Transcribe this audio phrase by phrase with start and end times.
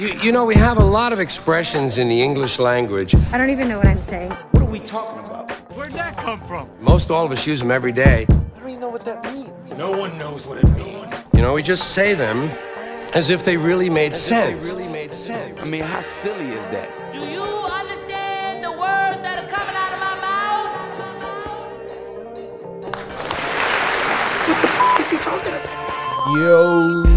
[0.00, 3.14] You, you know, we have a lot of expressions in the English language.
[3.34, 4.30] I don't even know what I'm saying.
[4.52, 5.50] What are we talking about?
[5.76, 6.70] Where'd that come from?
[6.80, 8.24] Most all of us use them every day.
[8.30, 9.76] I don't even know what that means.
[9.76, 11.22] No one knows what it means.
[11.34, 12.48] You know, we just say them
[13.12, 14.72] as if they really made sense.
[14.72, 15.60] They really made sense.
[15.60, 16.88] I mean, how silly is that?
[17.12, 20.70] Do you understand the words that are coming out of my mouth?
[24.48, 26.36] What the f- is he talking about?
[26.38, 27.09] Yo,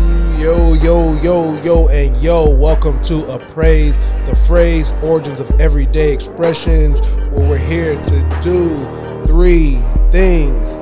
[0.44, 6.99] yo, yo, yo, yo, and yo, welcome to Appraise the Phrase Origins of Everyday Expressions,
[7.31, 9.76] where we're here to do three
[10.12, 10.73] things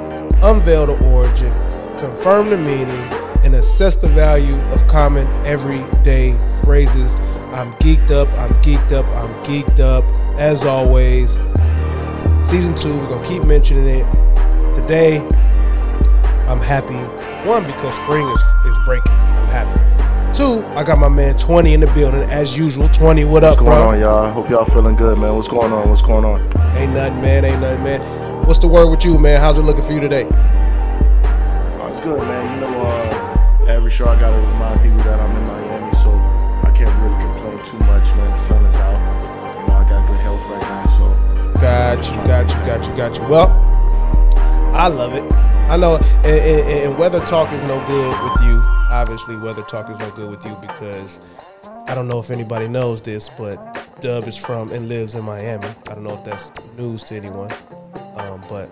[0.41, 1.53] unveil the origin,
[1.99, 2.89] confirm the meaning,
[3.45, 7.13] and assess the value of common everyday phrases.
[7.53, 10.03] I'm geeked up, I'm geeked up, I'm geeked up.
[10.39, 11.33] As always,
[12.43, 14.73] season two, we're gonna keep mentioning it.
[14.73, 15.19] Today,
[16.47, 16.95] I'm happy.
[17.47, 19.20] One, because spring is, is breaking.
[19.51, 20.33] I'm.
[20.33, 22.87] Two, I got my man 20 in the building as usual.
[22.89, 23.49] 20, what up?
[23.49, 23.89] What's up, going bro?
[23.89, 24.31] on, y'all?
[24.31, 25.35] Hope y'all feeling good, man.
[25.35, 25.89] What's going on?
[25.89, 26.39] What's going on?
[26.77, 27.43] Ain't nothing, man.
[27.45, 28.45] Ain't nothing, man.
[28.45, 29.39] What's the word with you, man?
[29.39, 30.25] How's it looking for you today?
[30.31, 32.55] Oh, it's good, man.
[32.55, 36.71] You know, uh, every show I gotta remind people that I'm in Miami, so I
[36.73, 38.31] can't really complain too much, man.
[38.31, 38.99] The sun is out.
[39.61, 42.95] You know, I got good health right now, so Got you, got you, got you,
[42.95, 43.23] got you.
[43.29, 43.49] Well,
[44.73, 45.29] I love it.
[45.69, 48.80] I know, and, and, and weather talk is no good with you.
[48.91, 51.19] Obviously, weather talk is no good with you because
[51.87, 53.57] I don't know if anybody knows this, but
[54.01, 55.67] Dub is from and lives in Miami.
[55.87, 57.49] I don't know if that's news to anyone,
[58.17, 58.69] um, but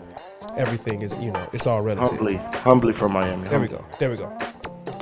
[0.57, 2.09] everything is, you know, it's all relative.
[2.09, 3.47] humbly, humbly from Miami.
[3.47, 3.85] There we go.
[3.97, 4.37] There we go.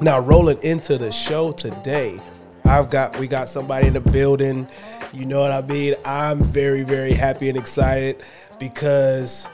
[0.01, 2.19] Now rolling into the show today,
[2.65, 4.67] I've got we got somebody in the building.
[5.13, 5.95] You know what I mean?
[6.05, 8.21] I'm very very happy and excited
[8.59, 9.47] because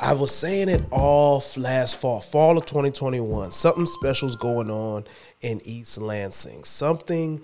[0.00, 3.50] I was saying it all last fall, fall of 2021.
[3.50, 5.04] Something special's going on
[5.40, 6.62] in East Lansing.
[6.62, 7.40] Something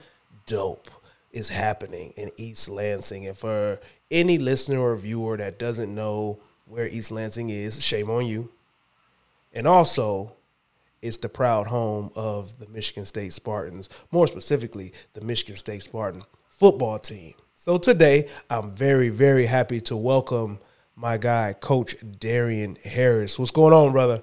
[0.46, 0.88] dope
[1.32, 3.26] is happening in East Lansing.
[3.26, 8.24] And for any listener or viewer that doesn't know where East Lansing is, shame on
[8.26, 8.52] you.
[9.52, 10.34] And also,
[11.02, 16.22] it's the proud home of the Michigan State Spartans, more specifically, the Michigan State Spartan
[16.50, 17.34] football team.
[17.56, 20.60] So today, I'm very, very happy to welcome
[20.96, 23.38] my guy, Coach Darien Harris.
[23.38, 24.22] What's going on, brother?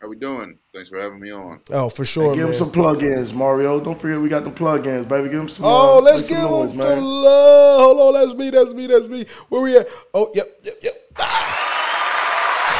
[0.00, 0.58] How we doing?
[0.72, 1.60] Thanks for having me on.
[1.72, 2.48] Oh, for sure, Give man.
[2.50, 3.80] him some plug-ins, Mario.
[3.80, 5.28] Don't forget we got the plug-ins, baby.
[5.28, 5.64] Give him some.
[5.66, 7.80] Oh, uh, let's give some him noise, some love.
[7.80, 9.26] Hold on, that's me, that's me, that's me.
[9.48, 9.88] Where we at?
[10.14, 10.94] Oh, yep, yep, yep.
[11.16, 11.64] Ah.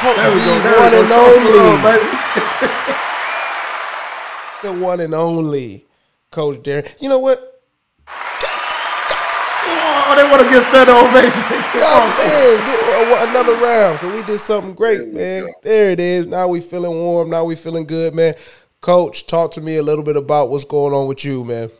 [0.01, 0.55] Coach, There we go.
[0.55, 1.15] the There one we go.
[1.35, 1.59] and only.
[1.59, 2.07] love, baby.
[4.79, 5.85] the one and only
[6.31, 6.95] Coach Darren.
[7.01, 7.61] You know what?
[9.71, 11.43] Oh, they want to get standing ovation.
[11.75, 12.78] Yeah, I'm saying
[13.29, 15.47] another round because we did something great, man.
[15.63, 16.25] There it is.
[16.25, 17.29] Now we feeling warm.
[17.29, 18.35] Now we feeling good, man.
[18.81, 21.71] Coach, talk to me a little bit about what's going on with you, man.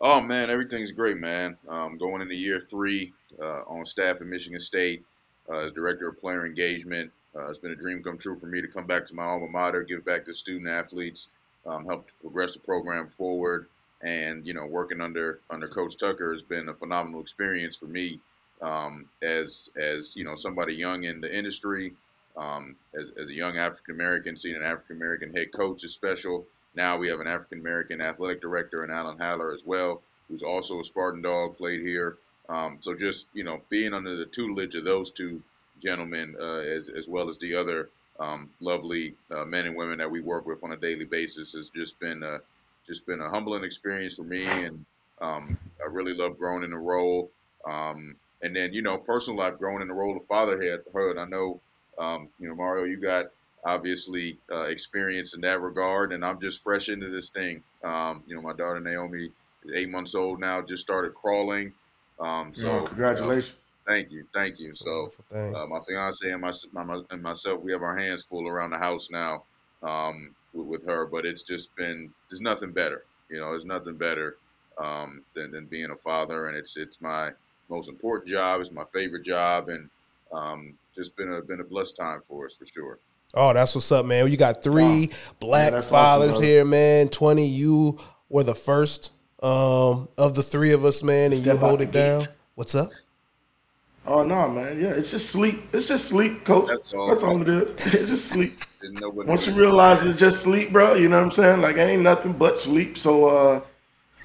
[0.00, 1.56] Oh man, everything's great, man.
[1.68, 5.04] Um, going into year three uh, on staff at Michigan State
[5.50, 7.10] uh, as director of player engagement.
[7.36, 9.46] Uh, it's been a dream come true for me to come back to my alma
[9.46, 11.30] mater, give back to student athletes,
[11.66, 13.66] um, help progress the program forward,
[14.02, 18.18] and you know, working under under Coach Tucker has been a phenomenal experience for me
[18.62, 21.92] um, as as you know somebody young in the industry.
[22.36, 26.46] Um, as, as a young African American, seeing an African American head coach is special.
[26.74, 30.80] Now we have an African American athletic director in Alan Haller as well, who's also
[30.80, 32.18] a Spartan dog, played here.
[32.48, 35.42] Um, so just you know, being under the tutelage of those two
[35.82, 37.88] gentlemen, uh, as as well as the other
[38.18, 41.68] um, lovely uh, men and women that we work with on a daily basis, has
[41.68, 42.40] just been a
[42.86, 44.84] just been a humbling experience for me, and
[45.20, 47.30] um, I really love growing in the role.
[47.66, 50.82] Um, and then you know, personal life, growing in the role of fatherhood.
[51.18, 51.60] I know,
[51.98, 53.26] um, you know, Mario, you got
[53.64, 57.62] obviously uh, experience in that regard, and I'm just fresh into this thing.
[57.84, 59.30] Um, you know, my daughter Naomi
[59.64, 61.72] is eight months old now, just started crawling.
[62.18, 63.56] Um, so congratulations.
[63.86, 64.70] thank you, thank you.
[64.70, 68.48] A So uh, my fiance and my, my and myself, we have our hands full
[68.48, 69.44] around the house now
[69.82, 71.06] um, with, with her.
[71.06, 73.04] But it's just been there's nothing better.
[73.28, 74.36] You know, there's nothing better
[74.78, 77.32] um, than, than being a father, and it's it's my
[77.70, 78.60] most important job.
[78.60, 79.88] It's my favorite job, and
[80.32, 82.98] um, just been a been a blessed time for us for sure.
[83.32, 84.28] Oh, that's what's up, man.
[84.30, 86.44] You got three black that's fathers brother.
[86.44, 87.08] here, man.
[87.08, 91.58] 20, you were the first um, of the three of us, man, and Step you
[91.60, 92.20] hold it down.
[92.20, 92.28] gate.
[92.56, 92.90] What's up?
[94.06, 94.80] Oh no, man.
[94.80, 95.62] Yeah, it's just sleep.
[95.72, 96.68] It's just sleep, coach.
[96.68, 97.08] That's all.
[97.08, 97.70] That's all it is.
[97.94, 98.60] It's just sleep.
[98.80, 101.60] Didn't know what Once you realize it's just sleep, bro, you know what I'm saying?
[101.60, 102.96] Like ain't nothing but sleep.
[102.96, 103.60] So uh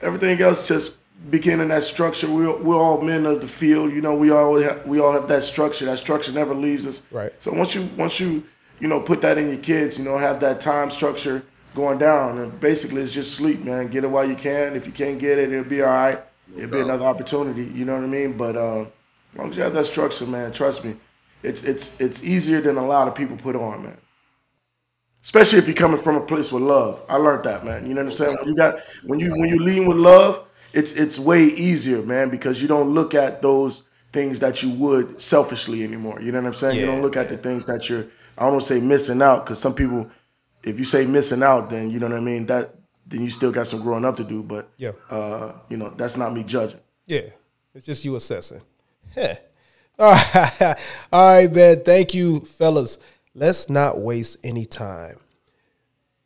[0.01, 0.97] everything else just
[1.29, 2.29] beginning that structure.
[2.29, 3.91] We're we're all men of the field.
[3.91, 5.85] You know, we all have, we all have that structure.
[5.85, 7.05] That structure never leaves us.
[7.11, 7.33] Right.
[7.41, 8.43] So once you once you
[8.79, 11.43] you know put that in your kids, you know, have that time structure
[11.75, 12.39] going down.
[12.39, 13.87] And basically, it's just sleep, man.
[13.87, 14.75] Get it while you can.
[14.75, 16.19] If you can't get it, it'll be all right.
[16.55, 17.65] It'll be another opportunity.
[17.65, 18.37] You know what I mean?
[18.37, 18.87] But uh, as
[19.37, 20.95] long as you have that structure, man, trust me,
[21.43, 23.97] it's it's it's easier than a lot of people put on, man.
[25.23, 27.03] Especially if you're coming from a place with love.
[27.09, 27.87] I learned that, man.
[27.87, 28.37] You know what I'm saying?
[28.39, 30.43] When you got when you when you lean with love,
[30.75, 35.19] it's it's way easier, man, because you don't look at those things that you would
[35.21, 36.21] selfishly anymore.
[36.21, 36.79] You know what I'm saying?
[36.79, 38.05] You don't look at the things that you're
[38.37, 40.09] I don't say missing out because some people
[40.63, 42.45] if you say missing out, then you know what I mean.
[42.47, 42.75] That
[43.07, 44.41] then you still got some growing up to do.
[44.43, 44.91] But Yeah.
[45.09, 46.79] uh, you know that's not me judging.
[47.05, 47.29] Yeah,
[47.73, 48.61] it's just you assessing.
[49.13, 49.35] Heh.
[49.99, 50.75] All right,
[51.09, 51.81] all right, man.
[51.85, 52.99] Thank you, fellas.
[53.33, 55.19] Let's not waste any time.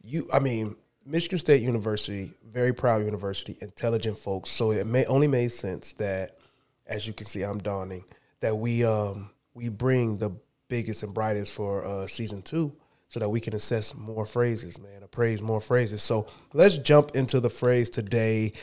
[0.04, 0.76] You, I mean,
[1.06, 4.50] Michigan State University, very proud university, intelligent folks.
[4.50, 6.38] So it may only made sense that,
[6.86, 8.04] as you can see, I'm dawning
[8.42, 10.32] that we um we bring the
[10.68, 12.74] biggest and brightest for uh, season two,
[13.08, 16.04] so that we can assess more phrases, man, appraise more phrases.
[16.04, 18.54] So let's jump into the phrase today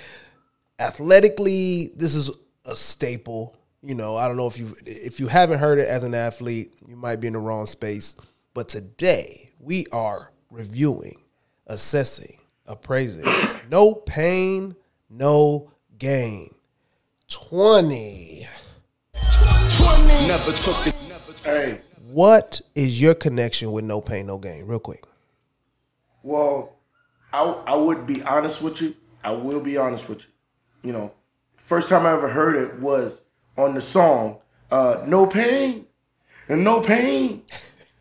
[0.79, 2.31] athletically, this is
[2.65, 3.57] a staple.
[3.83, 6.75] You know, I don't know if you if you haven't heard it as an athlete,
[6.87, 8.17] you might be in the wrong space.
[8.55, 11.23] But today we are reviewing,
[11.67, 13.25] assessing, appraising.
[13.71, 14.77] no pain,
[15.11, 16.51] no gain.
[17.29, 18.47] Twenty.
[19.13, 20.07] 20.
[20.29, 20.95] Never took the.
[21.45, 21.81] Hey,
[22.11, 24.67] What is your connection with no pain, no gain?
[24.67, 25.05] Real quick.
[26.23, 26.77] well,
[27.33, 28.95] I I would be honest with you.
[29.25, 30.27] I will be honest with you.
[30.85, 31.13] You know,
[31.57, 33.23] first time I ever heard it was
[33.57, 34.39] on the song
[34.71, 35.87] uh, "No Pain"
[36.49, 37.43] and "No Pain,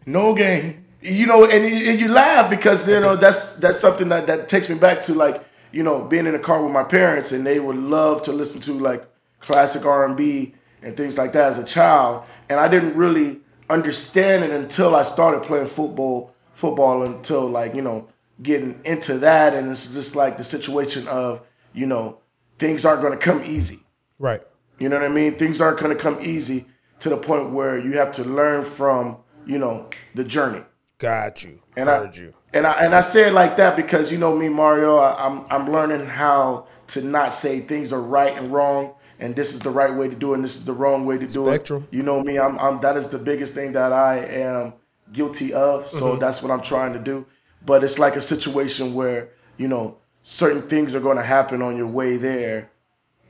[0.06, 4.10] No Gain." You know, and, you- and you laugh because you know that's that's something
[4.10, 6.84] that that takes me back to like you know being in the car with my
[6.84, 9.04] parents and they would love to listen to like
[9.40, 13.40] classic R and B and things like that as a child, and I didn't really
[13.70, 18.08] understand it until I started playing football football until like you know
[18.42, 19.54] getting into that.
[19.54, 21.42] And it's just like the situation of
[21.74, 22.20] you know
[22.58, 23.80] things aren't going to come easy.
[24.18, 24.42] Right.
[24.80, 25.36] you know what i mean?
[25.38, 26.66] Things aren't going to come easy
[27.00, 30.64] to the point where you have to learn from you know the journey
[30.98, 31.60] Got you.
[31.76, 32.34] and Heard I, you.
[32.54, 34.98] and I and I say it like that because you know me, Mario.
[34.98, 39.54] I, I'm I'm learning how to not say things are right and wrong, and this
[39.54, 41.46] is the right way to do it, and this is the wrong way to do
[41.48, 41.88] Spectrum.
[41.92, 41.96] it.
[41.96, 42.40] You know me.
[42.40, 44.74] I'm, I'm that is the biggest thing that I am
[45.12, 45.90] guilty of.
[45.90, 46.20] So Mm-hmm.
[46.20, 47.26] that's what I'm trying to do.
[47.66, 51.76] But it's like a situation where you know certain things are going to happen on
[51.76, 52.72] your way there,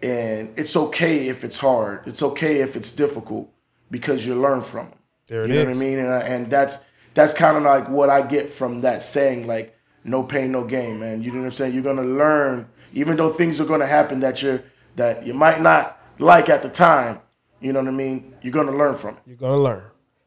[0.02, 2.02] and it's okay if it's hard.
[2.06, 3.50] It's okay if it's difficult
[3.90, 5.00] because you learn from them.
[5.28, 6.00] There it you know what I mean?
[6.00, 6.78] And, and that's
[7.16, 11.00] that's kind of like what I get from that saying, like no pain, no gain,
[11.00, 11.24] man.
[11.24, 11.74] You know what I'm saying?
[11.74, 14.62] You're gonna learn, even though things are gonna happen that you're
[14.98, 17.20] that you might not like at the time.
[17.60, 18.36] You know what I mean?
[18.44, 19.24] You're gonna learn from it.
[19.26, 19.86] You're gonna learn.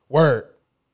[0.09, 0.49] Word,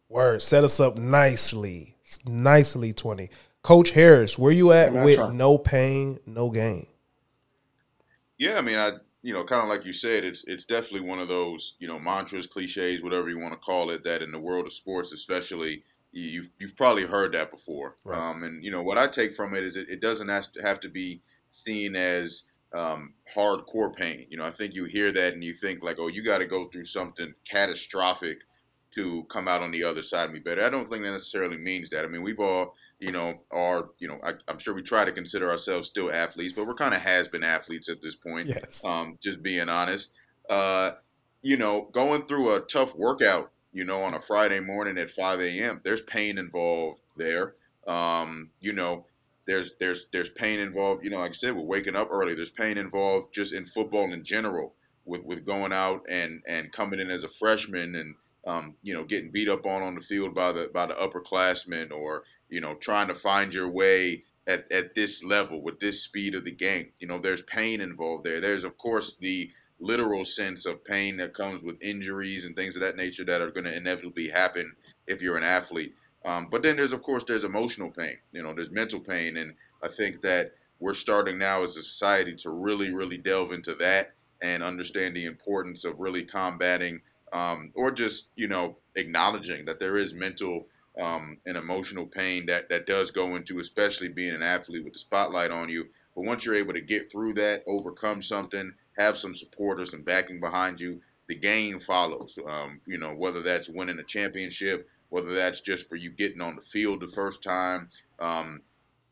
[0.09, 0.43] word.
[0.43, 1.97] Set us up nicely,
[2.27, 2.93] nicely.
[2.93, 3.31] Twenty.
[3.63, 5.33] Coach Harris, where you at Man, with try.
[5.33, 6.87] no pain, no gain?
[8.37, 8.93] Yeah, I mean, I
[9.25, 11.99] you know, kind of like you said, it's it's definitely one of those you know
[11.99, 14.05] mantras, cliches, whatever you want to call it.
[14.05, 17.97] That in the world of sports, especially, you- you've you've probably heard that before.
[18.05, 18.19] Right.
[18.19, 20.63] Um, and you know what I take from it is it, it doesn't have to
[20.63, 21.23] have to be
[21.53, 22.45] seen as
[22.75, 24.27] um, hardcore pain.
[24.31, 26.47] You know, I think you hear that and you think like, oh, you got to
[26.47, 28.39] go through something catastrophic
[28.93, 30.63] to come out on the other side and be better.
[30.63, 32.05] I don't think that necessarily means that.
[32.05, 35.13] I mean, we've all, you know, are, you know, I, I'm sure we try to
[35.13, 38.49] consider ourselves still athletes, but we're kind of has been athletes at this point.
[38.49, 38.83] Yes.
[38.85, 40.13] Um, just being honest.
[40.49, 40.93] Uh,
[41.43, 45.41] you know, going through a tough workout, you know, on a Friday morning at 5
[45.41, 47.55] a.m., there's pain involved there.
[47.87, 49.07] Um, you know,
[49.47, 51.05] there's there's there's pain involved.
[51.05, 52.35] You know, like I said, we're waking up early.
[52.35, 54.75] There's pain involved just in football in general
[55.05, 58.15] with with going out and and coming in as a freshman and
[58.47, 61.93] um, you know getting beat up on on the field by the by the upperclassmen
[61.93, 62.25] or
[62.55, 66.45] you know trying to find your way at, at this level with this speed of
[66.45, 66.89] the game.
[67.01, 68.41] You know, there's pain involved there.
[68.41, 72.83] There's of course the literal sense of pain that comes with injuries and things of
[72.83, 74.73] that nature that are going to inevitably happen
[75.09, 75.95] if you're an athlete.
[76.25, 78.17] Um, but then there's of course there's emotional pain.
[78.31, 82.37] You know, there's mental pain, and I think that we're starting now as a society
[82.37, 87.01] to really, really delve into that and understand the importance of really combating
[87.33, 90.67] um, or just you know acknowledging that there is mental
[91.01, 94.99] um, and emotional pain that that does go into especially being an athlete with the
[94.99, 95.89] spotlight on you.
[96.15, 100.41] But once you're able to get through that, overcome something, have some supporters and backing
[100.41, 102.39] behind you, the gain follows.
[102.47, 106.57] Um, you know, whether that's winning a championship, whether that's just for you getting on
[106.57, 107.89] the field the first time,
[108.21, 108.61] um,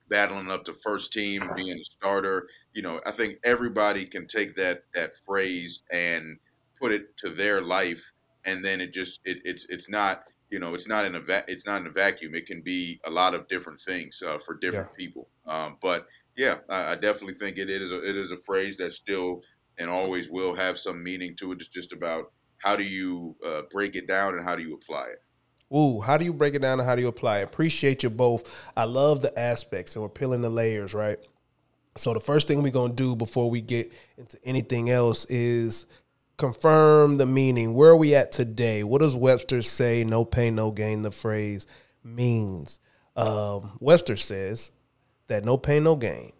[0.08, 2.48] battling up to first team, being a starter.
[2.74, 6.38] You know, I think everybody can take that that phrase and
[6.80, 8.12] put it to their life,
[8.44, 11.44] and then it just it, it's it's not you know, it's not in a va-
[11.48, 12.34] it's not in a vacuum.
[12.34, 15.06] It can be a lot of different things uh, for different Yeah.
[15.06, 15.28] people.
[15.46, 16.06] Um, but
[16.36, 19.42] yeah, I, I definitely think it is a, it is a phrase that still
[19.78, 21.58] and always will have some meaning to it.
[21.58, 25.06] It's just about how do you uh, break it down and how do you apply
[25.06, 25.22] it.
[25.74, 27.44] Ooh, how do you break it down and how do you apply it?
[27.44, 28.52] Appreciate you both.
[28.76, 31.18] I love the aspects and we're peeling the layers, right?
[31.96, 35.86] So the first thing we're gonna do before we get into anything else is
[36.42, 37.72] confirm the meaning.
[37.72, 38.82] Where are we at today?
[38.82, 40.02] What does Webster say?
[40.02, 41.02] No pain, no gain.
[41.02, 41.66] The phrase
[42.02, 42.80] means.
[43.14, 44.72] Um, Webster says
[45.28, 46.32] that no pain, no gain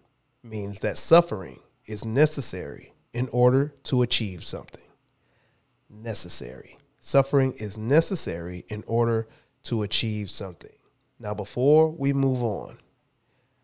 [0.43, 4.83] means that suffering is necessary in order to achieve something
[5.89, 6.79] necessary.
[6.99, 9.29] Suffering is necessary in order
[9.65, 10.75] to achieve something.
[11.21, 12.79] Now, before we move on,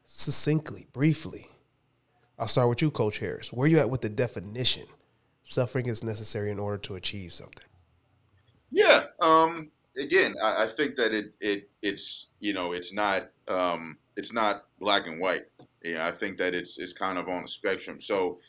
[0.04, 1.48] succinctly, briefly,
[2.38, 3.52] I'll start with you, Coach Harris.
[3.52, 4.84] Where are you at with the definition?
[5.50, 7.64] Suffering is necessary in order to achieve something.
[8.70, 9.04] Yeah.
[9.18, 14.34] Um, again, I, I think that it, it it's you know it's not um, it's
[14.34, 15.46] not black and white.
[15.82, 17.98] Yeah, I think that it's it's kind of on a spectrum.
[17.98, 18.40] So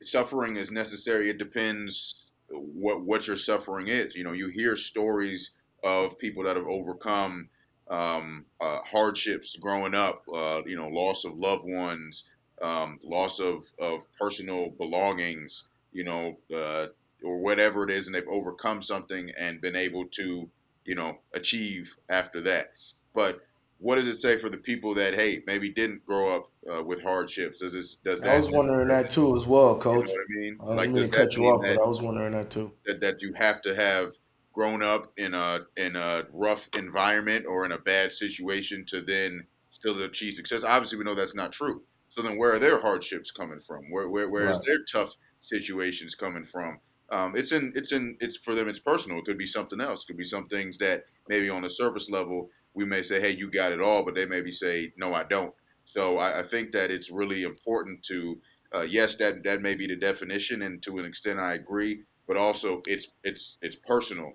[0.00, 1.28] suffering is necessary.
[1.28, 4.16] It depends what what your suffering is.
[4.16, 5.50] You know, you hear stories
[5.84, 7.50] of people that have overcome
[7.90, 10.22] um, uh, hardships growing up.
[10.34, 12.24] Uh, you know, loss of loved ones,
[12.62, 15.64] um, loss of of personal belongings.
[15.92, 16.88] You know, uh,
[17.24, 20.50] or whatever it is, and they've overcome something and been able to,
[20.84, 22.72] you know, achieve after that.
[23.14, 23.40] But
[23.78, 27.02] what does it say for the people that hey maybe didn't grow up uh, with
[27.02, 27.58] hardships?
[27.60, 28.30] Does this does that?
[28.30, 30.06] I was wondering that too as well, You Coach.
[30.06, 30.64] know what I mean?
[30.68, 32.72] I didn't mean does to that cut you off, that, I was wondering that too.
[32.86, 34.12] that that you have to have
[34.52, 39.46] grown up in a in a rough environment or in a bad situation to then
[39.70, 40.64] still achieve success?
[40.64, 41.84] Obviously, we know that's not true.
[42.10, 43.90] So then, where are their hardships coming from?
[43.90, 44.66] Where where where is Right.
[44.66, 46.80] their tough situations coming from?
[47.10, 48.68] Um, it's in it's in it's for them.
[48.68, 49.18] It's personal.
[49.18, 50.02] It could be something else.
[50.02, 53.32] It could be some things that maybe on the surface level we may say, "Hey,
[53.32, 55.52] you got it all," but they maybe say, "No, I don't."
[55.84, 58.40] So I, I think that it's really important to
[58.72, 62.02] uh, yes, that that may be the definition, and to an extent, I agree.
[62.26, 64.32] But also, it's it's it's personal,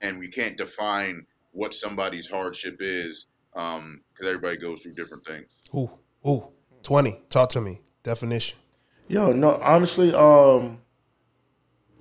[0.00, 5.46] and we can't define what somebody's hardship is because everybody goes through different things.
[5.74, 5.90] Ooh,
[6.26, 6.48] ooh,
[6.82, 7.22] 20.
[7.30, 7.80] Talk to me.
[8.02, 8.58] Definition.
[9.08, 10.78] Yo, no, honestly, um,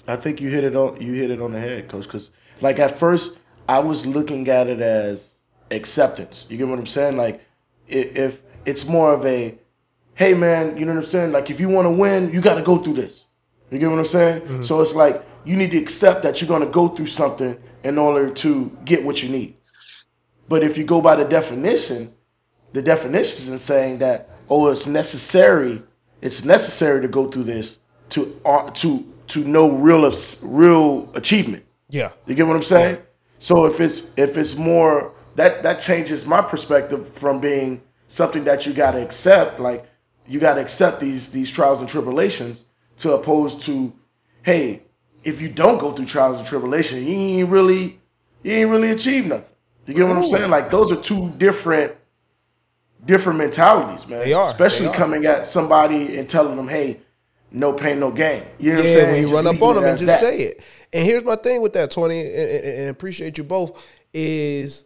[0.07, 2.03] I think you hit it on you hit it on the head, coach.
[2.05, 2.31] Because
[2.61, 5.35] like at first, I was looking at it as
[5.71, 6.45] acceptance.
[6.49, 7.17] You get what I'm saying?
[7.17, 7.35] Like,
[7.89, 9.57] i- if it's more of a,
[10.15, 11.31] hey man, you know what I'm saying?
[11.31, 13.25] Like, if you want to win, you got to go through this.
[13.71, 14.63] You get what I'm saying?
[14.63, 18.29] So it's like you need to accept that you're gonna go through something in order
[18.29, 19.55] to get what you need.
[20.47, 22.13] But if you go by the definition,
[22.73, 25.81] the definition isn't saying that oh it's necessary
[26.23, 30.09] it's necessary to go through this to uh, to to know real
[30.41, 31.65] real achievement.
[31.89, 32.11] Yeah.
[32.25, 32.97] you get what i'm saying?
[33.39, 38.65] So if it's if it's more that that changes my perspective from being something that
[38.65, 39.85] you got to accept like
[40.25, 42.63] you got to accept these these trials and tribulations
[42.99, 43.93] to opposed to
[44.43, 44.81] hey
[45.25, 47.99] if you don't go through trials and tribulations you ain't really
[48.43, 49.45] you ain't really achieved nothing.
[49.87, 50.49] You get what i'm saying?
[50.49, 51.93] Like those are two different
[53.05, 54.19] different mentalities, man.
[54.19, 54.49] They are.
[54.49, 54.95] Especially They are.
[54.95, 56.99] coming at somebody and telling them, "Hey,
[57.51, 59.07] no pain, no gain." You know what I'm Yeah, saying?
[59.11, 60.19] when you Just run up on them and just that.
[60.19, 60.61] say it.
[60.93, 63.83] And here's my thing with that, 20, and, and- and appreciate you both,
[64.13, 64.85] is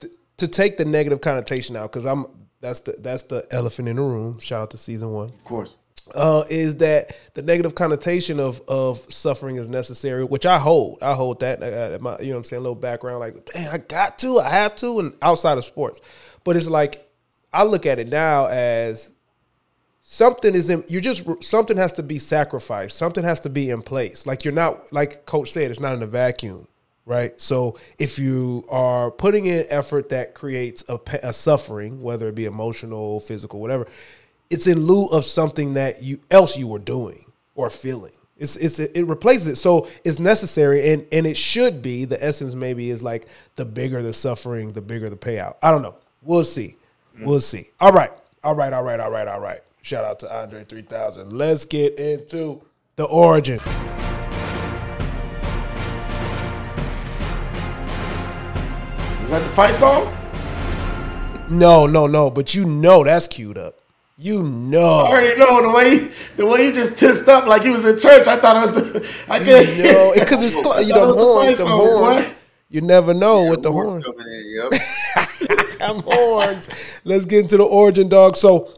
[0.00, 2.26] th- to take the negative connotation out, because I'm
[2.60, 4.38] that's the that's the elephant in the room.
[4.38, 5.28] Shout out to season one.
[5.30, 5.74] Of course.
[6.14, 10.98] uh, is that the negative connotation of of suffering is necessary, which I hold.
[11.02, 11.62] I hold that.
[11.62, 12.58] Uh, my, you know what I'm saying?
[12.58, 16.00] A little background, like, dang, I got to, I have to, and outside of sports.
[16.44, 17.06] But it's like,
[17.52, 19.12] I look at it now as
[20.02, 22.96] something is in, You're just, something has to be sacrificed.
[22.96, 24.26] Something has to be in place.
[24.26, 26.66] Like, you're not, like Coach said, it's not in a vacuum.
[27.06, 27.40] Right.
[27.40, 32.44] So if you are putting in effort that creates a, a suffering, whether it be
[32.44, 33.88] emotional, physical, whatever,
[34.48, 38.12] it's in lieu of something that you else you were doing or feeling.
[38.36, 39.56] It's it's it replaces it.
[39.56, 42.04] So it's necessary and and it should be.
[42.04, 43.26] The essence maybe is like
[43.56, 45.56] the bigger the suffering, the bigger the payout.
[45.62, 45.96] I don't know.
[46.22, 46.76] We'll see.
[47.20, 47.28] Mm-hmm.
[47.28, 47.70] We'll see.
[47.80, 48.10] All right.
[48.42, 48.72] All right.
[48.72, 48.98] All right.
[49.00, 49.28] All right.
[49.28, 49.60] All right.
[49.82, 51.32] Shout out to Andre 3000.
[51.32, 52.62] Let's get into
[52.96, 53.60] the origin.
[59.22, 60.16] Is that the fight song?
[61.48, 62.30] No, no, no.
[62.30, 63.76] But you know that's queued up.
[64.18, 64.78] You know.
[64.80, 65.10] I know.
[65.12, 67.98] already know the way he, the way he just tensed up like he was in
[67.98, 68.26] church.
[68.26, 69.06] I thought it was.
[69.28, 69.78] I You can't.
[69.78, 70.12] know.
[70.14, 70.62] Because it's you
[70.94, 72.24] know was the horns, fight them song, horns.
[72.26, 72.32] boy.
[72.70, 74.02] You never know with the horn.
[74.02, 74.80] Coming in, yep.
[75.78, 76.68] them horns.
[77.04, 78.36] Let's get into the origin, dog.
[78.36, 78.72] So,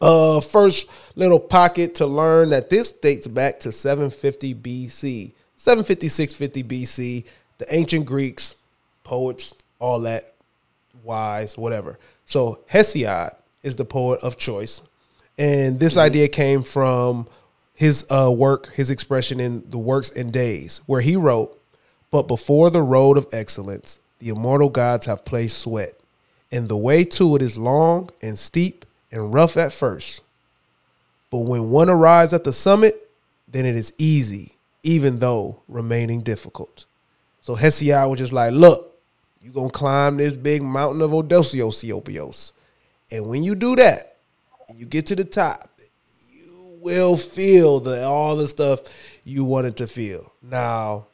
[0.00, 6.62] uh, first little pocket to learn that this dates back to 750 BC, 750, 650
[6.62, 7.24] BC.
[7.58, 8.56] The ancient Greeks
[9.02, 10.34] poets, all that,
[11.02, 11.98] wise, whatever.
[12.26, 14.82] So Hesiod is the poet of choice,
[15.38, 17.28] and this idea came from
[17.72, 21.58] his uh, work, his expression in the Works and Days, where he wrote,
[22.10, 25.98] "But before the road of excellence, the immortal gods have placed sweat,
[26.50, 30.22] and the way to it is long and steep and rough at first.
[31.30, 33.10] But when one arrives at the summit,
[33.48, 36.86] then it is easy, even though remaining difficult.
[37.40, 38.98] So Hesiod was just like, look,
[39.40, 42.52] you're going to climb this big mountain of Odysseus,
[43.10, 44.16] And when you do that,
[44.74, 45.70] you get to the top,
[46.32, 48.80] you will feel the all the stuff
[49.24, 50.32] you wanted to feel.
[50.42, 51.06] Now,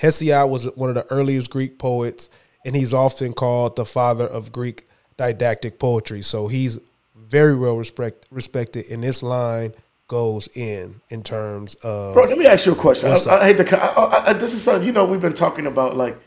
[0.00, 2.30] Hesiod was one of the earliest Greek poets,
[2.64, 6.22] and he's often called the father of Greek didactic poetry.
[6.22, 6.78] So he's
[7.14, 9.74] very well respect, respected, and this line
[10.08, 12.14] goes in in terms of.
[12.14, 13.10] Bro, let me ask you a question.
[13.10, 13.82] I, I, hate to.
[13.82, 16.18] I, I, this is something you know we've been talking about like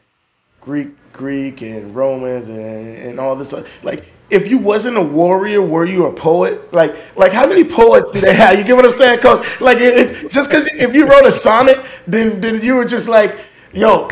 [0.62, 3.54] Greek, Greek, and Romans, and, and all this.
[3.82, 6.72] Like, if you wasn't a warrior, were you a poet?
[6.74, 8.58] Like, like how many poets do they have?
[8.58, 9.20] You get what I'm saying?
[9.20, 12.86] Cause like, it, it, just because if you wrote a sonnet, then then you were
[12.86, 13.38] just like,
[13.74, 14.10] yo,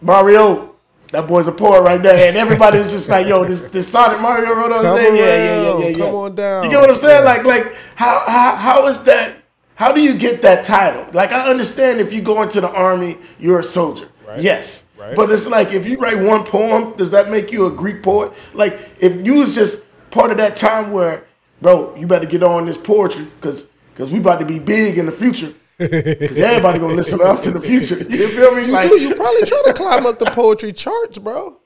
[0.00, 0.74] Mario,
[1.08, 4.20] that boy's a poet right there, and everybody was just like, "Yo, this this Sonic
[4.20, 5.96] Mario wrote on yeah, yeah, yeah, yeah, yeah.
[5.96, 6.64] Come on down.
[6.64, 7.24] You get what I'm saying?
[7.24, 9.36] Like, like how how how is that?
[9.74, 11.06] How do you get that title?
[11.12, 14.08] Like, I understand if you go into the army, you're a soldier.
[14.26, 14.40] Right.
[14.40, 14.86] Yes.
[14.96, 15.16] Right.
[15.16, 18.32] But it's like if you write one poem, does that make you a Greek poet?
[18.54, 21.24] Like, if you was just part of that time where,
[21.60, 25.06] bro, you better get on this poetry because because we about to be big in
[25.06, 25.52] the future.
[25.90, 27.96] Because everybody gonna listen to us in the future.
[28.08, 28.66] You feel me?
[28.66, 29.00] You like, do.
[29.00, 31.60] You probably trying to climb up the poetry charts, bro.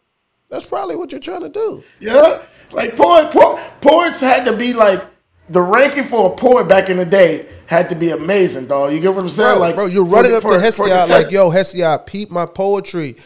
[0.48, 1.82] That's probably what you're trying to do.
[2.00, 2.42] Yeah,
[2.72, 5.04] like poet, poet, poets had to be like
[5.48, 8.92] the ranking for a poet back in the day had to be amazing, dog.
[8.92, 9.54] You get what I'm saying?
[9.54, 13.16] Bro, like, bro, you're running up to Hesiod like, yo, Hesiod, peep my poetry.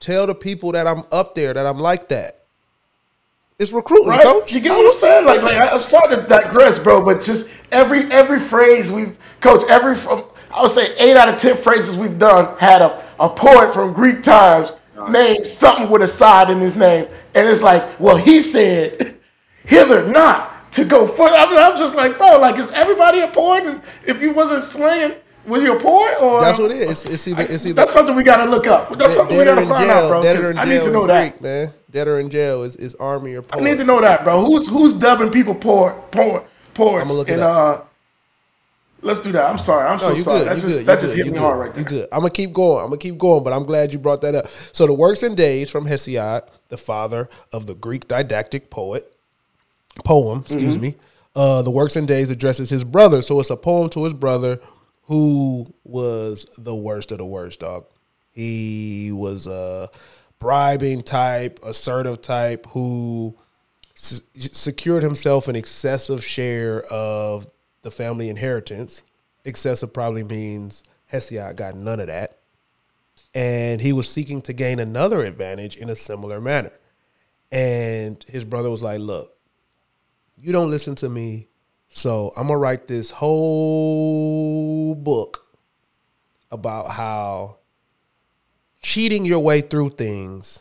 [0.00, 2.40] Tell the people that I'm up there, that I'm like that.
[3.58, 4.22] It's recruiting, right?
[4.24, 4.52] coach.
[4.52, 5.24] You get what I'm saying?
[5.24, 9.94] Like, like I'm sorry to digress, bro, but just every every phrase we've, coach, every
[9.94, 13.74] from I would say eight out of ten phrases we've done had a, a poet
[13.74, 14.72] from Greek times
[15.08, 19.18] named something with a side in his name, and it's like, well, he said,
[19.64, 21.36] hither not to go further.
[21.36, 23.64] I mean, I'm just like, bro, like, is everybody a poet?
[23.64, 25.14] And if you wasn't slaying,
[25.46, 26.90] was you a poet or that's what it is?
[26.90, 28.96] It's, it's either it's either that's something we got to look up.
[28.96, 30.56] That's something we got to find jail, out, bro.
[30.56, 31.72] I need to know that, Greek, man.
[31.90, 33.60] Dead or in jail is, is army or poet.
[33.60, 34.44] I need to know that, bro.
[34.44, 37.10] Who's who's dubbing people poet, poet, poets?
[37.10, 37.82] I'm and uh,
[39.04, 39.44] let's do that.
[39.48, 39.86] I'm sorry.
[39.86, 40.38] I'm no, so sorry.
[40.40, 41.82] Good, that just good, that just good, hit me hard right there.
[41.82, 42.08] You good?
[42.10, 42.82] I'm gonna keep going.
[42.82, 44.48] I'm gonna keep going, but I'm glad you brought that up.
[44.72, 49.12] So the works and days from Hesiod, the father of the Greek didactic poet
[50.04, 50.40] poem.
[50.40, 50.82] Excuse mm-hmm.
[50.82, 50.96] me.
[51.36, 54.60] Uh, the works and days addresses his brother, so it's a poem to his brother
[55.02, 57.86] who was the worst of the worst, dog.
[58.32, 59.90] He was a
[60.38, 63.36] bribing type, assertive type who
[63.96, 67.48] s- secured himself an excessive share of
[67.84, 69.04] the family inheritance.
[69.44, 72.38] Excessive probably means Hesiod got none of that.
[73.34, 76.72] And he was seeking to gain another advantage in a similar manner.
[77.52, 79.36] And his brother was like, Look,
[80.36, 81.48] you don't listen to me.
[81.88, 85.46] So I'm going to write this whole book
[86.50, 87.58] about how
[88.80, 90.60] cheating your way through things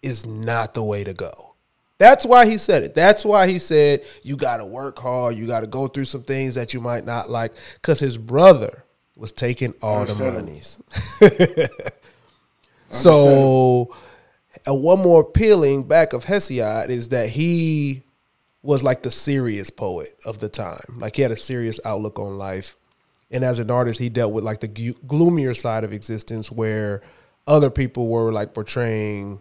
[0.00, 1.51] is not the way to go.
[2.02, 2.96] That's why he said it.
[2.96, 5.36] That's why he said you got to work hard.
[5.36, 8.82] You got to go through some things that you might not like because his brother
[9.14, 10.82] was taking all the monies.
[12.90, 13.94] so,
[14.66, 18.02] and one more peeling back of Hesiod is that he
[18.62, 20.98] was like the serious poet of the time.
[20.98, 22.74] Like he had a serious outlook on life.
[23.30, 27.00] And as an artist, he dealt with like the gloomier side of existence where
[27.46, 29.40] other people were like portraying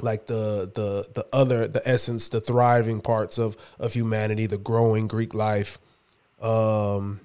[0.00, 5.06] like the the the other the essence the thriving parts of of humanity the growing
[5.06, 5.78] greek life.
[6.40, 7.20] Um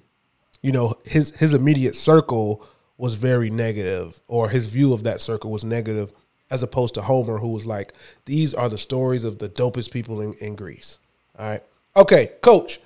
[0.60, 2.66] you know his his immediate circle
[2.98, 6.12] was very negative or his view of that circle was negative
[6.50, 7.92] as opposed to homer who was like
[8.24, 10.98] these are the stories of the dopest people in, in greece.
[11.38, 11.62] All right.
[11.96, 12.80] Okay coach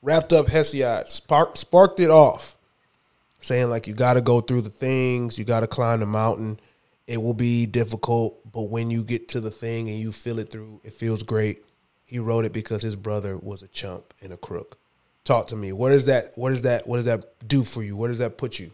[0.00, 2.56] wrapped up hesiod spark, sparked it off
[3.40, 6.60] saying like you got to go through the things you got to climb the mountain
[7.06, 10.50] it will be difficult, but when you get to the thing and you feel it
[10.50, 11.64] through, it feels great.
[12.06, 14.78] He wrote it because his brother was a chump and a crook.
[15.24, 15.72] Talk to me.
[15.72, 16.36] What is that?
[16.36, 16.86] What is that?
[16.86, 17.96] What does that do for you?
[17.96, 18.72] Where does that put you?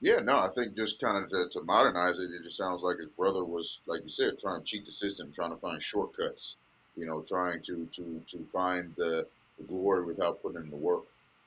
[0.00, 2.98] Yeah, no, I think just kind of to, to, modernize it, it just sounds like
[2.98, 6.56] his brother was, like you said, trying to cheat the system, trying to find shortcuts,
[6.96, 9.26] you know, trying to to to find the,
[9.58, 11.04] the glory without putting in the work.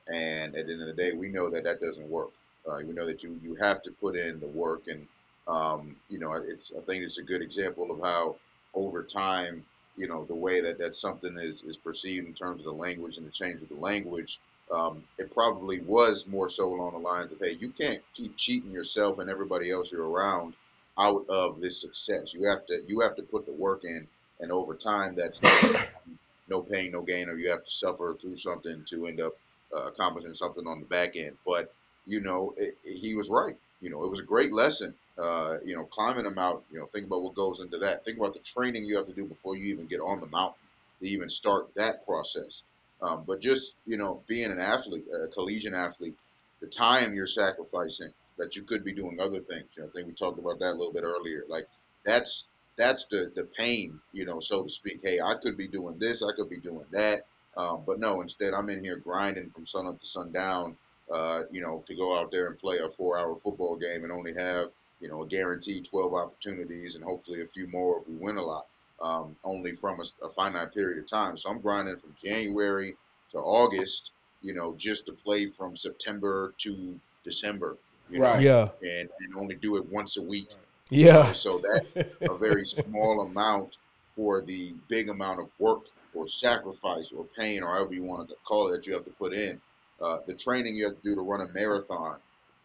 [0.08, 2.32] And at the end of the day, we know that that doesn't work.
[2.68, 5.08] Uh, we know that you you have to put in the work and
[5.48, 8.36] Um, you know, it's I think it's a good example of how
[8.74, 9.64] over time,
[9.98, 13.18] you know, the way that that something is is perceived in terms of the language
[13.18, 14.40] and the change of the language.
[14.72, 18.72] Um, it probably was more so along the lines of, hey, you can't keep cheating
[18.72, 20.56] yourself and everybody else you're around
[20.98, 22.34] out of this success.
[22.34, 24.08] You have to you have to put the work in,
[24.40, 25.42] and over time, that's
[26.50, 29.34] no pain, no gain, or you have to suffer through something to end up
[29.76, 31.38] uh, accomplishing something on the back end.
[31.46, 31.74] But
[32.06, 33.56] you know, it, it, he was right.
[33.82, 34.94] You know, it was a great lesson.
[35.18, 36.64] Uh, you know, climbing a mountain.
[36.72, 38.04] You know, think about what goes into that.
[38.04, 40.60] Think about the training you have to do before you even get on the mountain
[41.02, 42.64] to even start that process.
[43.02, 46.18] Um, but just you know, being an athlete, a collegiate athlete,
[46.60, 49.66] the time you're sacrificing that you could be doing other things.
[49.76, 51.44] You know, I think we talked about that a little bit earlier.
[51.48, 51.68] Like
[52.04, 55.00] that's that's the the pain, you know, so to speak.
[55.04, 57.26] Hey, I could be doing this, I could be doing that,
[57.56, 58.22] um, but no.
[58.22, 60.76] Instead, I'm in here grinding from sun up to sundown.
[61.12, 64.34] Uh, you know, to go out there and play a four-hour football game and only
[64.34, 68.38] have you know a guaranteed 12 opportunities and hopefully a few more if we win
[68.38, 68.66] a lot.
[69.02, 71.36] Um, only from a, a finite period of time.
[71.36, 72.96] So I'm grinding from January
[73.32, 77.78] to August, you know, just to play from September to December.
[78.10, 78.36] You Right.
[78.36, 78.70] know, Yeah.
[79.00, 80.50] and, and only do it once a week.
[80.90, 81.34] Yeah.
[81.34, 83.76] So that's a very small amount
[84.16, 85.82] for the big amount of work
[86.14, 89.12] or sacrifice or pain or however you want to call it that you have to
[89.12, 89.60] put in.
[90.02, 92.18] Uh, the training you have to do to run a marathon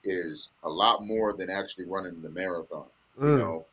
[0.05, 2.87] is a lot more than actually running the marathon.
[3.23, 3.39] You Mm.
[3.39, 3.67] know,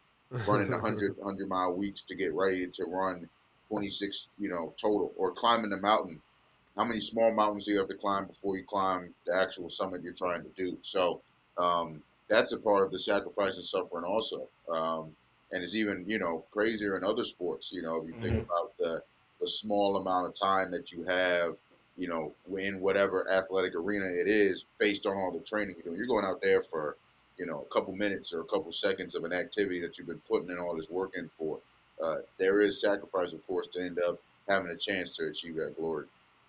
[0.46, 3.30] running 100, 100 mile weeks to get ready to run
[3.70, 6.22] 26, you know, total or climbing the mountain.
[6.76, 10.04] How many small mountains do you have to climb before you climb the actual summit
[10.04, 10.78] you're trying to do?
[10.82, 11.22] So
[11.58, 14.48] um, that's a part of the sacrifice and suffering also.
[14.70, 15.16] Um,
[15.52, 17.72] and it's even, you know, crazier in other sports.
[17.72, 19.02] You know, if you think about the,
[19.40, 21.58] the small amount of time that you have,
[21.98, 25.98] you know, in whatever athletic arena it is, based on all the training you're doing.
[25.98, 26.98] You're going out there for,
[27.38, 30.22] you know, a couple minutes or a couple seconds of an activity that you've been
[30.30, 31.60] putting in all this work in for.
[32.02, 35.76] Uh, there is sacrifice, of course, to end up having a chance to achieve that
[35.76, 36.06] glory.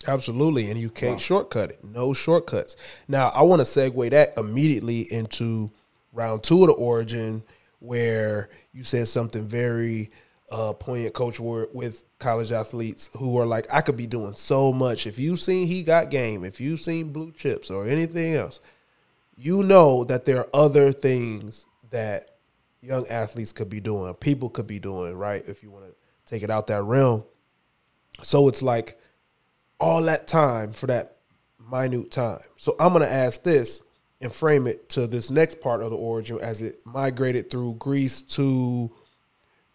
[0.06, 1.82] Absolutely, and you can't shortcut it.
[1.82, 2.76] No shortcuts.
[3.08, 5.72] Now, I want to segue that immediately into
[6.12, 7.42] round two of the origin,
[7.80, 10.10] where you said something very
[10.50, 14.72] uh, poignant, Coach Ward, with college athletes who are like, "I could be doing so
[14.72, 18.60] much." If you've seen He Got Game, if you've seen Blue Chips or anything else,
[19.36, 22.38] you know that there are other things that
[22.80, 25.44] young athletes could be doing, people could be doing, right?
[25.46, 25.94] If you want to
[26.26, 27.24] take it out that realm.
[28.22, 29.00] So it's like
[29.80, 31.16] all that time for that
[31.70, 32.40] minute time.
[32.56, 33.82] So I'm going to ask this
[34.20, 38.22] and frame it to this next part of the origin as it migrated through Greece
[38.22, 38.90] to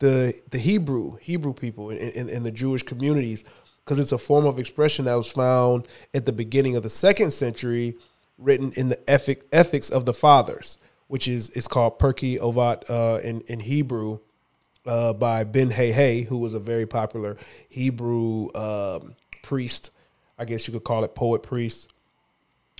[0.03, 3.45] the the Hebrew Hebrew people in, in, in the Jewish communities
[3.83, 7.31] because it's a form of expression that was found at the beginning of the second
[7.31, 7.95] century,
[8.37, 13.21] written in the ethic, ethics of the fathers, which is it's called Pirkei Avot uh,
[13.21, 14.19] in in Hebrew
[14.85, 17.37] uh, by Ben Hay who was a very popular
[17.69, 19.89] Hebrew um, priest.
[20.37, 21.89] I guess you could call it poet priest.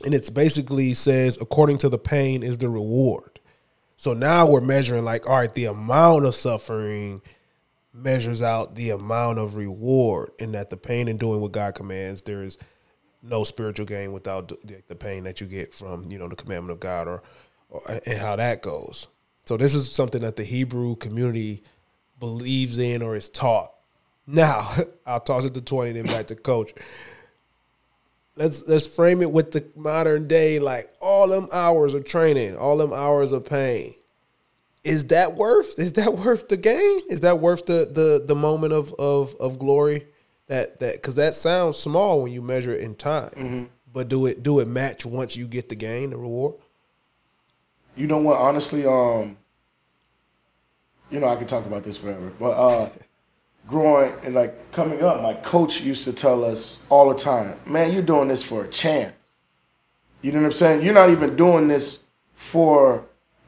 [0.04, 3.40] And it's basically says, according to the pain is the reward.
[4.04, 7.22] So now we're measuring like, all right, the amount of suffering
[7.94, 12.22] measures out the amount of reward, and that the pain in doing what God commands,
[12.22, 12.58] there is
[13.22, 14.52] no spiritual gain without
[14.90, 17.24] the, pain that you get from you know the commandment of God, or,
[17.70, 19.08] or and how that goes.
[19.46, 21.64] So this is something that the Hebrew community
[22.20, 23.72] believes in or is taught.
[24.28, 24.70] Now
[25.06, 26.74] I'll toss it to twenty, then back to coach.
[28.36, 32.78] Let's let's frame it with the modern day, like all them hours of training, all
[32.78, 33.94] them hours of pain.
[34.84, 35.78] Is that worth?
[35.78, 37.02] Is that worth the gain?
[37.10, 40.08] Is that worth the the the moment of of of glory?
[40.48, 44.42] That that because that sounds small when you measure it in time, but do it
[44.42, 46.56] do it match once you get the gain, the reward?
[47.96, 48.40] You know what?
[48.40, 49.38] Honestly, um,
[51.12, 52.90] you know I could talk about this forever, but uh,
[53.68, 57.92] growing and like coming up, my coach used to tell us all the time, "Man,
[57.92, 59.14] you're doing this for a chance."
[60.22, 60.84] You know what I'm saying?
[60.84, 62.04] You're not even doing this
[62.36, 63.04] for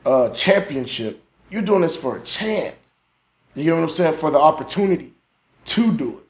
[0.06, 1.24] a championship.
[1.50, 2.76] You're doing this for a chance.
[3.56, 4.16] You know what I'm saying?
[4.16, 5.14] For the opportunity
[5.66, 6.26] to do it.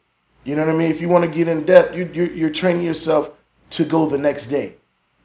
[0.50, 0.91] You know what I mean?
[0.91, 3.32] If you want to get in depth, you, you're, you're training yourself
[3.71, 4.76] to go the next day.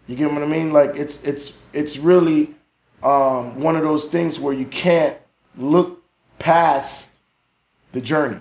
[0.06, 0.72] You get what I mean?
[0.72, 2.54] Like it's it's it's really
[3.02, 5.16] um, one of those things where you can't
[5.56, 6.02] look
[6.38, 7.16] past
[7.92, 8.40] the journey.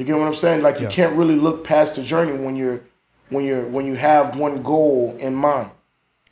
[0.00, 0.62] You get what I'm saying?
[0.62, 0.92] Like you Yeah.
[0.92, 2.80] can't really look past the journey when you're
[3.28, 5.70] when you're when you have one goal in mind.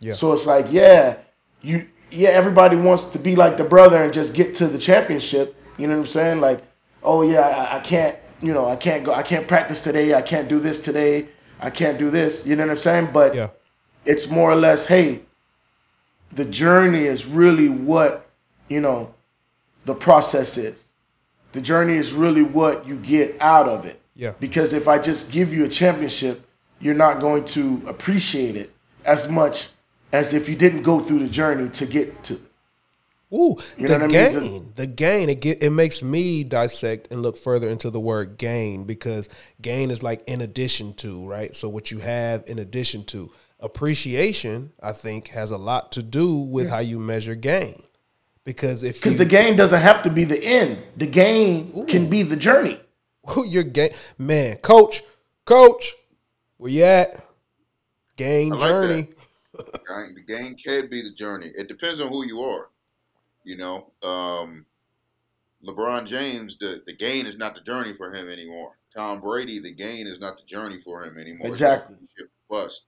[0.01, 0.15] Yeah.
[0.15, 1.17] So it's like, yeah,
[1.61, 5.55] you yeah, everybody wants to be like the brother and just get to the championship.
[5.77, 6.41] You know what I'm saying?
[6.41, 6.63] Like,
[7.03, 10.15] oh yeah, I, I can't, you know, I can't go, I can't practice today.
[10.15, 11.29] I can't do this today.
[11.61, 12.47] I can't do this.
[12.47, 13.09] You know what I'm saying?
[13.13, 13.49] But Yeah,
[14.07, 15.21] it's more or less, hey,
[16.33, 18.31] the journey is really what,
[18.71, 19.15] you know,
[19.85, 20.88] the process is.
[21.53, 24.01] The journey is really what you get out of it.
[24.15, 24.35] Yeah.
[24.41, 26.47] Because if I just give you a championship,
[26.81, 29.69] you're not going to appreciate it as much
[30.13, 32.41] as if you didn't go through the journey to get to.
[33.33, 34.41] Ooh, You the know what I mean?
[34.41, 35.29] gain, the gain.
[35.29, 39.29] It get, it makes me dissect and look further into the word gain because
[39.61, 41.55] gain is like in addition to, right?
[41.55, 43.31] So what you have in addition to
[43.61, 47.83] appreciation, I think, has a lot to do with how you measure gain.
[48.49, 50.83] Because if Because the game doesn't have to be the end.
[50.97, 52.81] The gain can be the journey.
[53.45, 55.03] your gain, man, coach,
[55.45, 55.95] coach,
[56.57, 57.29] where you at?
[58.17, 59.09] Gain I like journey.
[59.53, 61.49] The game can be the journey.
[61.59, 62.71] It depends on who you are.
[63.45, 64.65] You know, um,
[65.63, 68.79] LeBron James, the, the gain is not the journey for him anymore.
[68.97, 71.49] Tom Brady, the gain is not the journey for him anymore.
[71.49, 71.97] It's Exactly.
[71.97, 72.87] championship Bust.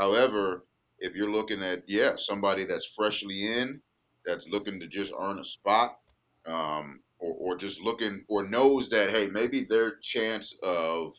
[0.00, 0.64] However,
[0.98, 3.80] if you're looking at yeah somebody that's freshly in,
[4.26, 6.00] that's looking to just earn a spot,
[6.46, 11.14] um, or, or just looking or knows that hey maybe their chance of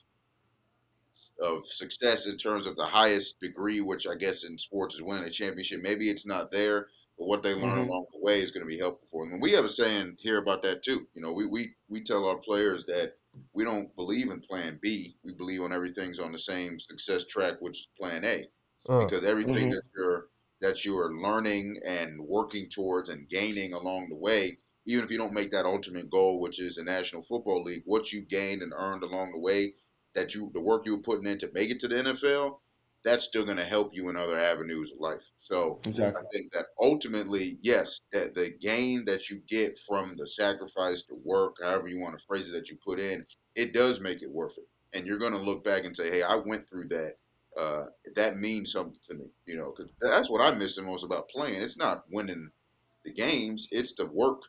[1.42, 5.24] of success in terms of the highest degree, which I guess in sports is winning
[5.26, 5.82] a championship.
[5.82, 7.88] Maybe it's not there, but what they learn Mhm.
[7.88, 9.34] along the way is going to be helpful for them.
[9.34, 11.08] And we have a saying here about that too.
[11.14, 13.16] You know, we we we tell our players that
[13.54, 15.18] we don't believe in Plan B.
[15.24, 18.48] We believe on everything's on the same success track, which is Plan A,
[18.90, 19.70] Uh, because everything Mhm.
[19.70, 20.30] that you're
[20.62, 25.18] that you are learning and working towards and gaining along the way, even if you
[25.18, 28.74] don't make that ultimate goal, which is the National Football League, what you gained and
[28.76, 29.74] earned along the way,
[30.16, 32.60] that you the work you were putting in to make it to the NFL,
[33.04, 35.24] that's still going to help you in other avenues of life.
[35.40, 36.22] So Exactly.
[36.22, 41.20] I think that ultimately, yes, that the gain that you get from the sacrifice, the
[41.24, 44.32] work, however you want to phrase it, that you put in, it does make it
[44.32, 44.68] worth it.
[44.94, 47.16] And you're going to look back and say, "Hey, I went through that.
[47.58, 51.04] Uh, that means something to me." You know, because that's what I miss the most
[51.04, 51.62] about playing.
[51.62, 52.50] It's not winning
[53.04, 54.42] the games; it's the work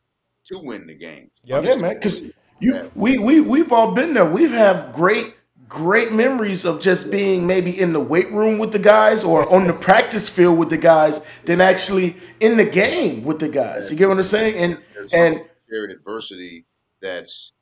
[0.47, 1.31] to win the games.
[1.45, 1.65] Yep.
[1.65, 1.95] Yeah, man.
[1.95, 2.23] Because
[2.61, 4.25] you, we, we, we've all been there.
[4.25, 5.35] We've have great,
[5.69, 9.65] great memories of just being maybe in the weight room with the guys or on
[9.65, 13.91] the practice field with the guys than actually in the game with the guys.
[13.91, 14.57] You get what I'm saying?
[14.57, 14.79] And
[15.13, 16.67] and shared adversity
[17.01, 17.53] that's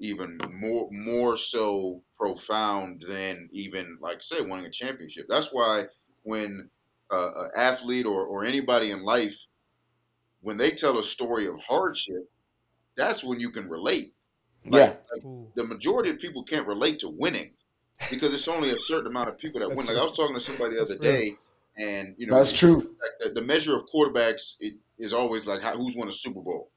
[0.00, 5.26] even more more so profound than even like I say winning a championship.
[5.28, 5.86] That's why
[6.22, 6.70] when
[7.10, 9.36] uh, an athlete or, or anybody in life
[10.46, 12.30] when they tell a story of hardship,
[12.96, 14.14] that's when you can relate.
[14.64, 15.22] yeah, Like, like
[15.56, 17.54] the majority of people can't relate to winning
[18.10, 19.78] because it's only a certain amount of people that win.
[19.78, 21.36] That's Like I was talking to somebody the other day,
[21.76, 22.94] and you know that's true.
[23.20, 26.70] the, the measure of quarterbacks it, is always like how, who's won a Super Bowl.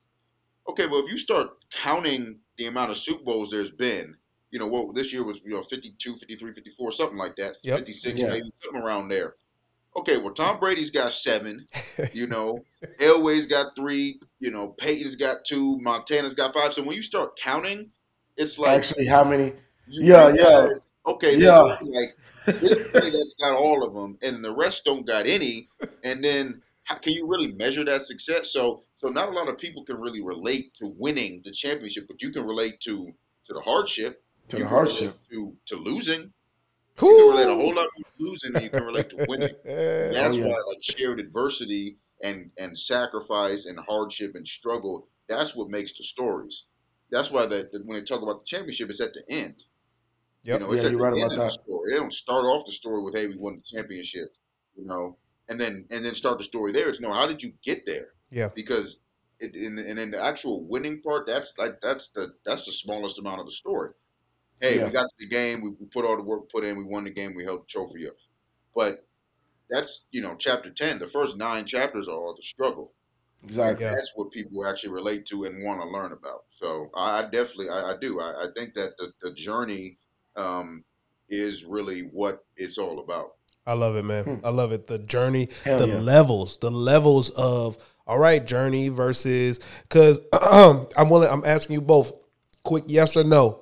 [0.69, 4.15] Okay, well, if you start counting the amount of Super Bowls there's been,
[4.51, 7.79] you know, what this year was, you know, 52, 53, 54, something like that, Yep.
[7.79, 8.27] 56, Yeah.
[8.27, 9.35] maybe something around there.
[9.97, 11.67] Okay, well, Tom Brady's got seven,
[12.13, 12.63] you know,
[12.99, 16.73] Elway's got three, you know, Peyton's got two, Montana's got five.
[16.73, 17.89] So when you start counting,
[18.37, 19.53] it's like, Actually, how many?
[19.87, 21.77] yeah, Yeah, realize, Okay, Yeah.
[21.81, 25.67] like this many that's got all of them, and the rest don't got any.
[26.03, 28.51] And then, how can you really measure that success?
[28.51, 32.21] So, so not a lot of people can really relate to winning the championship, but
[32.21, 33.11] you can relate to
[33.45, 34.23] to the hardship.
[34.49, 35.17] To you the hardship.
[35.31, 36.33] to to losing.
[36.95, 37.11] Cool.
[37.11, 39.55] You can relate a whole lot to losing, and you can relate to winning.
[39.63, 40.47] That's yeah.
[40.47, 45.07] why, like shared adversity and and sacrifice and hardship and struggle.
[45.27, 46.65] That's what makes the stories.
[47.11, 49.55] That's why that that when they talk about the championship, it's at the end.
[50.43, 50.61] Yep.
[50.61, 51.91] You know, it's Yeah, at you're the right end about of the story.
[51.91, 54.33] They don't start off the story with "Hey, we won the championship,"
[54.75, 55.17] you know,
[55.49, 56.89] and then and then start the story there.
[56.89, 58.09] It's no, how did you get there?
[58.31, 58.49] Yeah.
[58.55, 59.01] Because
[59.39, 63.19] it, in, and in the actual winning part, that's like that's the that's the smallest
[63.19, 63.91] amount of the story.
[64.61, 64.85] Hey, Yeah.
[64.85, 65.61] we got to the game.
[65.61, 66.77] We, we put all the work put in.
[66.77, 67.33] We won the game.
[67.35, 68.15] We held the trophy up.
[68.75, 69.07] But
[69.69, 70.99] that's you know chapter ten.
[70.99, 72.93] The first nine chapters are all the struggle.
[73.43, 73.85] Exactly.
[73.85, 73.91] Yeah.
[73.95, 76.43] That's what people actually relate to and want to learn about.
[76.51, 78.19] So I, I definitely, I, I do.
[78.19, 79.97] I, I think that the, the journey
[80.35, 80.83] um,
[81.29, 83.37] is really what it's all about.
[83.65, 84.23] I love it, man.
[84.23, 84.45] Hmm.
[84.45, 84.87] I love it.
[84.87, 85.99] The journey, Hell the yeah.
[85.99, 87.77] levels, the levels of
[88.09, 91.29] all right, journey versus because I'm willing.
[91.29, 92.11] I'm asking you both,
[92.63, 93.61] quick yes or no.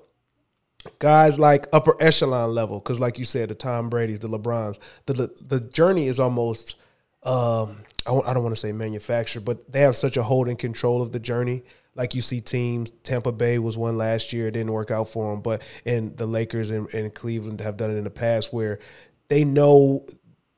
[0.99, 5.13] Guys like upper echelon level, because like you said, the Tom Brady's, the LeBrons, the
[5.13, 6.75] the, the journey is almost.
[7.23, 10.57] Um, I, I don't want to say manufactured, but they have such a hold and
[10.57, 11.63] control of the journey.
[11.93, 15.31] Like you see teams, Tampa Bay was one last year, it didn't work out for
[15.31, 18.79] them, but and the Lakers and, and Cleveland have done it in the past where
[19.29, 20.05] they know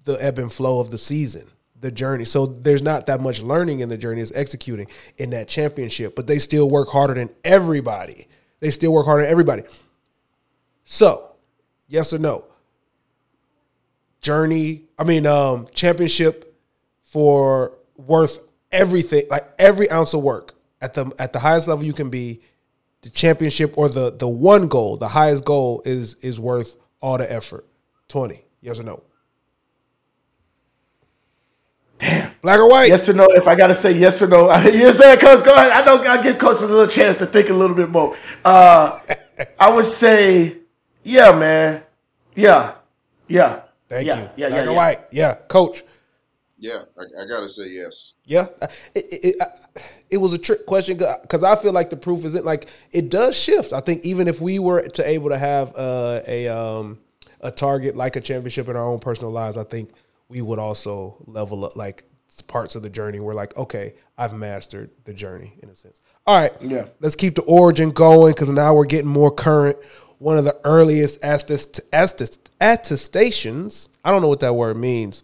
[0.03, 1.47] the ebb and flow of the season,
[1.79, 2.25] the journey.
[2.25, 6.27] So there's not that much learning in the journey, it's executing in that championship, but
[6.27, 8.27] they still work harder than everybody.
[8.60, 9.63] They still work harder than everybody.
[10.86, 11.36] So,
[11.88, 12.45] yes or no?
[14.21, 16.53] Journey, I mean, um, championship
[17.03, 20.55] for worth everything, like every ounce of work.
[20.82, 22.41] at the at the highest level you can be,
[23.01, 27.32] the championship or the the one goal, the highest goal is is worth all the
[27.32, 27.65] effort.
[28.08, 29.04] Twenty, yes or no?
[31.98, 32.32] Damn.
[32.41, 32.89] Black or white?
[32.89, 33.28] Yes or no?
[33.32, 35.43] If I gotta say yes or no, you saying, Coach?
[35.43, 35.72] Go ahead.
[35.72, 38.15] I know I give Coach a little chance to think a little bit more.
[38.43, 39.00] Uh,
[39.60, 40.58] I would say,
[41.04, 41.84] yeah, man,
[42.36, 42.76] yeah,
[43.28, 43.62] yeah.
[43.89, 44.30] Thank yeah, you.
[44.38, 44.78] Yeah, Black yeah, or yeah.
[44.78, 45.00] white?
[45.12, 45.84] Yeah, coach.
[46.60, 48.13] Yeah, I, I gotta say yes.
[48.26, 48.45] Yeah,
[48.93, 49.50] it, it, it,
[50.12, 53.36] it was a trick question because I feel like the proof isn't like it does
[53.36, 53.74] shift.
[53.74, 57.00] I think even if we were to able to have uh, a um,
[57.41, 59.91] a target like a championship in our own personal lives, I think
[60.28, 62.04] we would also level up like
[62.47, 63.19] parts of the journey.
[63.19, 65.99] We're like, okay, I've mastered the journey in a sense.
[66.28, 66.86] All right, Yeah.
[66.99, 69.78] Let's keep the origin going because now we're getting more current.
[70.19, 73.89] One of the earliest attest, attest, attestations.
[74.04, 75.23] I don't know what that word means.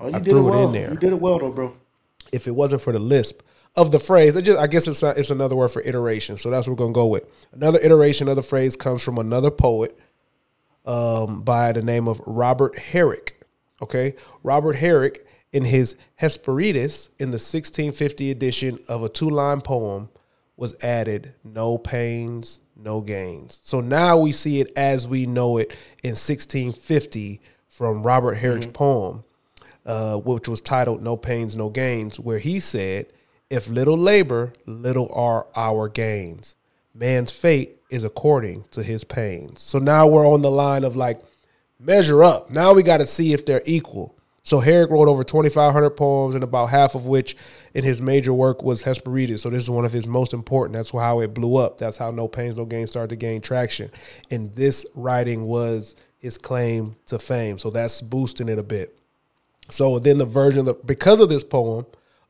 [0.00, 0.90] Oh, you I did threw it it in there.
[0.92, 1.76] You did it well, though, bro.
[2.32, 3.42] if it wasn't for the lisp
[3.76, 6.36] of the phrase, it just, I guess it's a, it's another word for iteration.
[6.38, 7.24] So that's what we're gonna go with.
[7.52, 9.98] Another iteration of the phrase comes from another poet
[10.86, 13.40] um, by the name of Robert Herrick.
[13.82, 20.08] Okay, Robert Herrick in his Hesperides in the 1650 edition of a two line poem
[20.56, 23.60] was added no pains, no gains.
[23.62, 25.70] So now we see it as we know it
[26.02, 29.24] in 1650 from Robert Herrick's poem
[29.86, 33.06] uh, which was titled No Pains, No Gains, where he said,
[33.48, 36.56] If little labor, little are our gains.
[36.92, 39.62] Man's fate is according to his pains.
[39.62, 41.20] So now we're on the line of like,
[41.78, 42.50] measure up.
[42.50, 44.14] Now we got to see if they're equal.
[44.42, 47.36] So Herrick wrote over 2,500 poems, and about half of which
[47.74, 49.42] in his major work was Hesperides.
[49.42, 50.74] So this is one of his most important.
[50.74, 51.78] That's how it blew up.
[51.78, 53.90] That's how No Pains, No Gain started to gain traction.
[54.30, 57.58] And this writing was his claim to fame.
[57.58, 58.96] So that's boosting it a bit.
[59.68, 61.86] So then the version of the, because of this poem,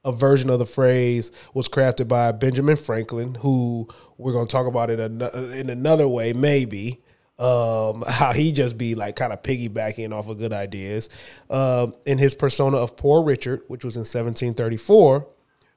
[0.06, 4.66] a version of the phrase was crafted by Benjamin Franklin, who we're going to talk
[4.66, 7.02] about it in, another way, maybe.
[7.38, 11.10] Um, how he just be like kind of piggybacking off of good ideas.
[11.50, 15.26] Um, in his persona of Poor Richard, which was in 1734,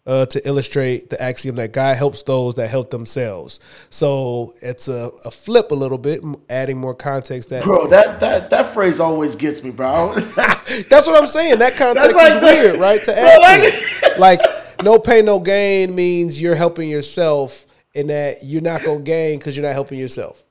[0.10, 3.60] uh, to illustrate the axiom that God helps those that help themselves.
[3.92, 8.50] So it's a, a flip a little bit, adding more context that Bro, that that
[8.50, 10.14] that phrase always gets me, bro.
[10.36, 11.60] That's what I'm saying.
[11.60, 13.04] That context like is weird, right?
[13.04, 14.20] To Bro, add like- to it.
[14.20, 14.42] like
[14.82, 19.56] no pain, no gain means you're helping yourself, and that you're not gonna gain because
[19.56, 20.44] you're not helping yourself.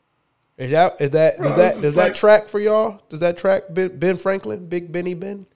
[0.56, 3.02] Is that is that does that does that track for y'all?
[3.08, 5.46] Does that track Ben, ben Franklin, Big Benny Ben?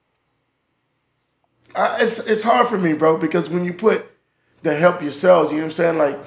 [1.75, 4.07] I, it's it's hard for me, bro, because when you put
[4.63, 5.99] the help yourselves, you know what I'm saying?
[5.99, 6.19] Like,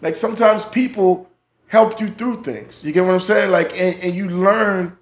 [0.00, 1.30] like sometimes people
[1.68, 2.82] help you through things.
[2.84, 3.50] You get what I'm saying?
[3.50, 4.96] Like, and, and you learn,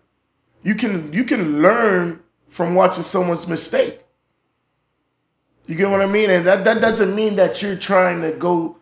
[0.63, 4.01] you can you can learn from watching someone's mistake.
[5.67, 6.31] You get what I mean?
[6.31, 8.77] And that, that doesn't mean that you're trying to go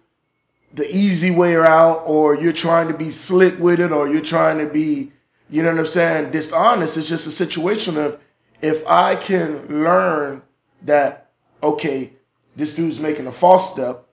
[0.74, 4.58] the easy way out or you're trying to be slick with it or you're trying
[4.58, 5.12] to be,
[5.48, 6.96] you know what I'm saying, dishonest.
[6.96, 8.20] It's just a situation of
[8.60, 10.42] if I can learn
[10.84, 11.30] that,
[11.62, 12.12] okay,
[12.56, 14.04] this dude's making a false step.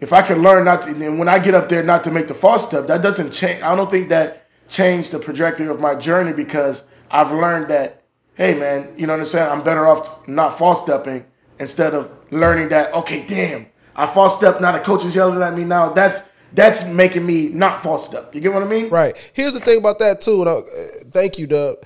[0.00, 2.28] If I can learn not to, and when I get up there not to make
[2.28, 3.62] the false step, that doesn't change.
[3.62, 8.02] I don't think that changed the trajectory of my journey because I've learned that,
[8.34, 9.50] hey man, you know what I'm saying?
[9.50, 11.26] I'm better off not false stepping
[11.58, 15.54] instead of learning that, okay, damn, I false step, now the coach is yelling at
[15.54, 15.90] me now.
[15.90, 16.22] That's
[16.52, 18.34] that's making me not false step.
[18.34, 18.88] You get what I mean?
[18.88, 19.16] Right.
[19.32, 20.40] Here's the thing about that too.
[20.40, 20.64] And I, uh,
[21.10, 21.76] thank you, Doug.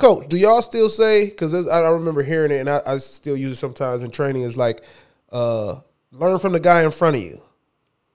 [0.00, 1.26] Coach, do y'all still say?
[1.26, 4.44] Because I I remember hearing it, and I, I still use it sometimes in training.
[4.44, 4.82] Is like,
[5.30, 7.42] uh, learn from the guy in front of you.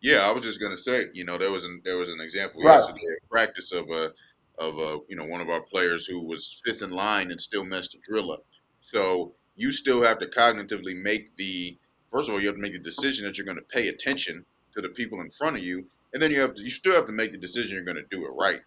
[0.02, 2.64] Yeah, I was just gonna say, you know, there was an there was an example
[2.64, 2.78] Right.
[2.78, 4.12] yesterday at practice of a
[4.58, 7.64] of a you know one of our players who was fifth in line and still
[7.64, 8.44] messed the drill up.
[8.82, 11.78] So you still have to cognitively make the
[12.12, 14.44] first of all you have to make the decision that you're going to pay attention
[14.74, 17.06] to the people in front of you, and then you have to you still have
[17.06, 18.62] to make the decision you're going to do it right.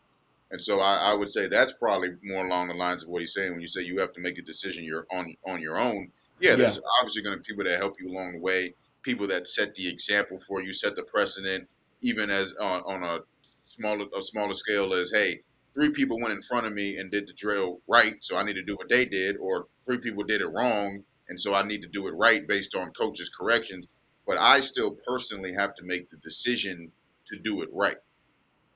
[0.51, 3.35] And so I, I would say that's probably more along the lines of what he's
[3.35, 6.11] saying when you say you have to make a decision you're on on your own.
[6.41, 9.47] Yeah, there's obviously going to be people that help you along the way, people that
[9.49, 11.69] set the example for you, set the precedent,
[12.01, 13.19] even as on, on a
[13.67, 15.41] smaller a smaller scale as hey,
[15.75, 18.55] three people went in front of me and did the drill right, so I need
[18.55, 21.83] to do what they did, or three people did it wrong, and so I need
[21.83, 23.87] to do it right based on coach's corrections.
[24.27, 26.93] But I still personally have to make the decision
[27.27, 27.97] to do it right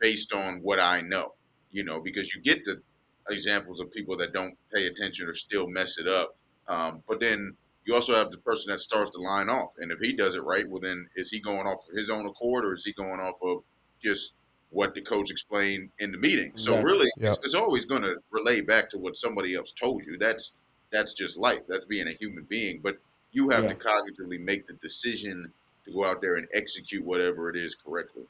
[0.00, 1.34] based on what I know,
[1.72, 2.82] you know, because you get the
[3.30, 6.36] examples of people that don't pay attention or still mess it up.
[6.68, 9.72] Um, but then you also have the person that starts the line off.
[9.78, 12.26] And if he does it right, well, then is he going off of his own
[12.26, 13.62] accord or is he going off of
[14.02, 14.34] just
[14.70, 16.52] what the coach explained in the meeting?
[16.56, 16.92] So Exactly.
[16.92, 17.32] really, Yeah.
[17.32, 20.16] it's, it's always going to relay back to what somebody else told you.
[20.18, 20.54] That's
[20.90, 21.62] that's just life.
[21.68, 22.80] That's being a human being.
[22.80, 22.98] But
[23.32, 23.70] you have Yeah.
[23.70, 25.52] to cognitively make the decision
[25.86, 28.24] to go out there and execute whatever it is correctly.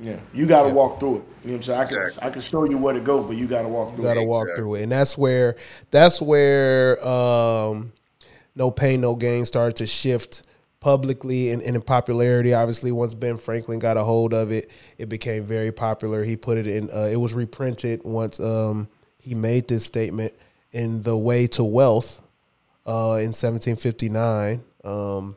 [0.00, 1.22] Yeah, you got to walk through it.
[1.42, 1.80] You know what I'm saying?
[1.80, 2.28] I can Exactly.
[2.28, 4.14] I can show you where to go, but you got to walk You through got
[4.14, 4.26] to it.
[4.26, 4.62] walk Exactly.
[4.62, 5.56] through it, and that's where
[5.90, 7.92] that's where um,
[8.54, 10.42] no pain, no gain started to shift
[10.80, 12.54] publicly and, and in popularity.
[12.54, 16.22] Obviously, once Ben Franklin got a hold of it, it became very popular.
[16.22, 16.90] He put it in.
[16.90, 18.88] Uh, it was reprinted once um,
[19.18, 20.32] he made this statement
[20.70, 22.20] in the Way to Wealth
[22.86, 24.62] uh, in 1759.
[24.84, 25.36] Um,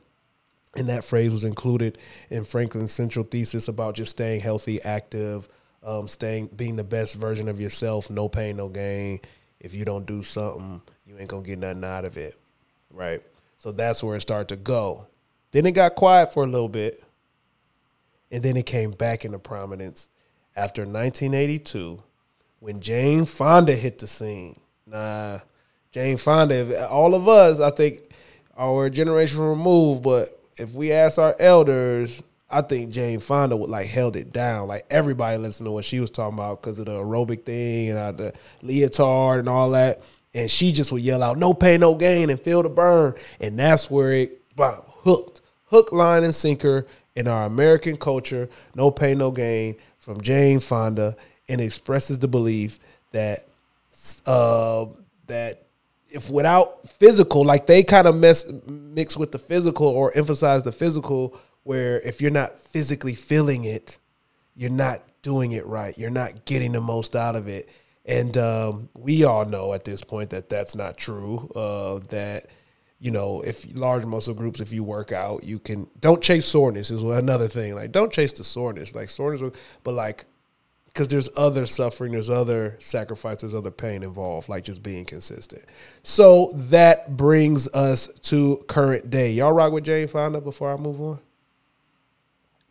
[0.75, 1.97] and that phrase was included
[2.29, 5.49] in Franklin's central thesis about just staying healthy, active,
[5.83, 8.09] um, staying being the best version of yourself.
[8.09, 9.19] No pain, no gain.
[9.59, 12.35] If you don't do something, you ain't gonna get nothing out of it,
[12.89, 13.21] right?
[13.57, 15.07] So that's where it started to go.
[15.51, 17.03] Then it got quiet for a little bit,
[18.31, 20.09] and then it came back into prominence
[20.55, 22.01] after 1982
[22.59, 24.59] when Jane Fonda hit the scene.
[24.87, 25.39] Nah,
[25.91, 26.87] Jane Fonda.
[26.89, 28.01] All of us, I think,
[28.57, 30.03] our generation removed.
[30.03, 30.29] But
[30.61, 34.67] if we ask our elders, I think Jane Fonda would like held it down.
[34.67, 37.97] Like everybody listened to what she was talking about because of the aerobic thing and
[37.97, 40.01] uh, the leotard and all that.
[40.33, 43.15] And she just would yell out, "No pain, no gain," and feel the burn.
[43.39, 46.85] And that's where it wow, hooked, hook, line, and sinker
[47.15, 48.47] in our American culture.
[48.75, 51.17] No pain, no gain from Jane Fonda,
[51.49, 52.79] and expresses the belief
[53.11, 53.45] that
[54.25, 54.85] uh,
[55.27, 55.63] that
[56.11, 60.71] if without physical, like they kind of mess mix with the physical or emphasize the
[60.71, 63.97] physical, where if you're not physically feeling it,
[64.55, 65.97] you're not doing it right.
[65.97, 67.69] You're not getting the most out of it.
[68.05, 71.49] And um, we all know at this point that that's not true.
[71.55, 72.47] Uh, that
[72.99, 76.91] you know, if large muscle groups, if you work out, you can don't chase soreness
[76.91, 77.73] is another thing.
[77.73, 79.41] Like don't chase the soreness, like soreness,
[79.83, 80.25] but like
[80.93, 85.63] because there's other suffering, there's other sacrifice, there's other pain involved, like just being consistent.
[86.03, 89.31] So that brings us to current day.
[89.31, 91.19] Y'all rock with Jane Fonda before I move on?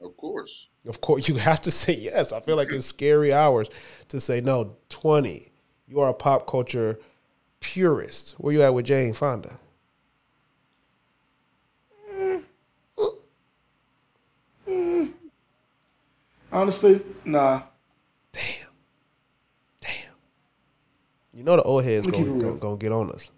[0.02, 0.68] Of course.
[0.86, 2.32] Of course, you have to say yes.
[2.32, 3.68] I feel like it's scary hours
[4.08, 4.76] to say no.
[4.90, 5.50] 20.
[5.88, 6.98] You are a pop culture
[7.60, 8.32] purist.
[8.38, 9.58] Where you at with Jane Fonda?
[12.12, 12.42] Mm.
[12.98, 13.14] Mm.
[14.68, 15.12] Mm.
[16.52, 17.62] Honestly, nah.
[18.32, 18.42] Damn.
[19.80, 19.90] Damn.
[21.32, 23.30] You know the old heads Let me gonna, gonna, gonna get on us.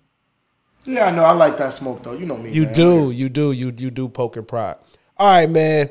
[0.85, 1.25] Yeah, I know.
[1.25, 2.15] I like that smoke though.
[2.15, 2.51] You know me.
[2.51, 2.75] You man.
[2.75, 4.79] do, you do, you you do poke and prod.
[5.17, 5.91] All right, man.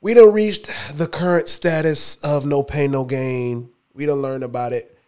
[0.00, 3.70] We done reached the current status of no pain, no gain.
[3.94, 4.98] We done learned about it.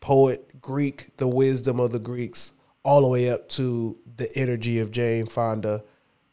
[0.00, 2.52] Poet, Greek, the wisdom of the Greeks,
[2.82, 5.84] all the way up to the energy of Jane Fonda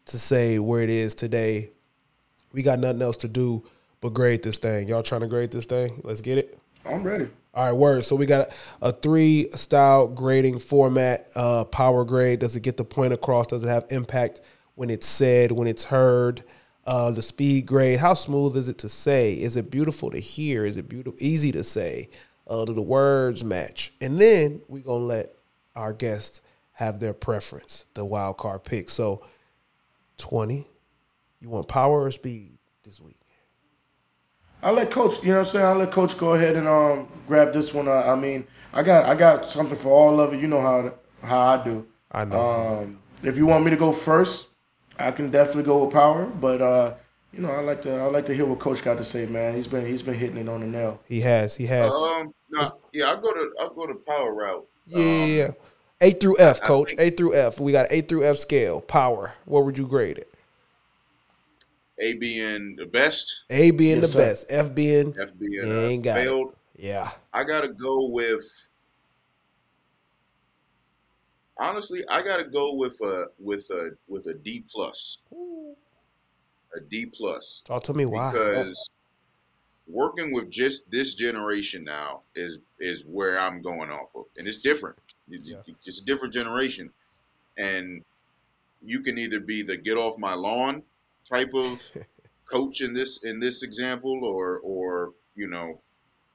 [0.06, 1.72] to say where it is today.
[2.52, 3.66] We got nothing else to do
[4.02, 4.88] but grade this thing.
[4.88, 6.02] Y'all trying to grade this thing?
[6.04, 6.60] Let's get it.
[6.86, 7.28] I'm ready.
[7.54, 8.06] All right, word.
[8.06, 8.50] So we got
[8.82, 11.30] a, three style grading format.
[11.36, 12.40] Uh, power grade.
[12.40, 13.48] Does it get the point across?
[13.48, 14.42] Does it have impact
[14.76, 16.44] when it's said, when it's heard?
[16.86, 18.00] Uh, the speed grade.
[18.00, 19.34] How smooth is it to say?
[19.34, 20.66] Is it beautiful to hear?
[20.66, 22.10] Is it beautiful, easy to say?
[22.48, 23.92] Uh, do the words match?
[24.00, 25.34] And then we're gonna let
[25.76, 26.40] our guests
[26.74, 28.90] have their preference, the wild card pick.
[28.90, 29.26] So,
[30.18, 30.68] twenty.
[31.42, 32.57] You want power or speed?
[34.68, 35.24] I'll let coach.
[35.24, 35.66] You know what I'm saying?
[35.66, 37.88] I'll let coach go ahead and um grab this one.
[37.88, 40.42] Uh, I mean, I got I got something for all of it.
[40.42, 40.92] You know how
[41.26, 41.88] how I do.
[42.12, 42.82] I know.
[42.82, 44.48] Um, if you want me to go first,
[45.00, 46.26] I can definitely go with power.
[46.26, 46.96] But uh,
[47.32, 49.56] you know, I like to I like to hear what coach got to say, man.
[49.56, 51.00] He's been he's been hitting it on the nail.
[51.08, 51.56] he has.
[51.56, 51.96] He has.
[51.96, 54.68] Um, no, yeah, I'll go to I'll go to power route.
[54.86, 55.52] Yeah, yeah, yeah.
[56.02, 56.90] A through F, coach.
[56.90, 57.58] think- A through F.
[57.62, 58.82] We got A through F scale.
[58.82, 59.34] Power.
[59.46, 60.34] What would you grade it?
[62.00, 64.20] A being the best, A being Yes, the sir.
[64.20, 64.46] best.
[64.50, 66.24] F being F being uh, ain't got it.
[66.26, 66.56] failed.
[66.76, 67.12] yeah.
[67.34, 68.44] I gotta go with.
[71.60, 75.18] Honestly, I gotta go with a with a with a D plus.
[76.76, 78.32] A D plus Talk to me why.
[78.32, 78.90] because
[79.88, 84.62] working with just this generation now is is where I'm going off of, and it's
[84.62, 84.98] different.
[85.32, 85.62] It's, Yeah.
[85.86, 86.92] it's a different generation,
[87.58, 88.04] and
[88.84, 90.84] you can either be the get off my lawn
[91.32, 91.82] type of
[92.46, 95.82] coach in this in this example, or or you know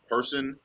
[0.09, 0.57] person,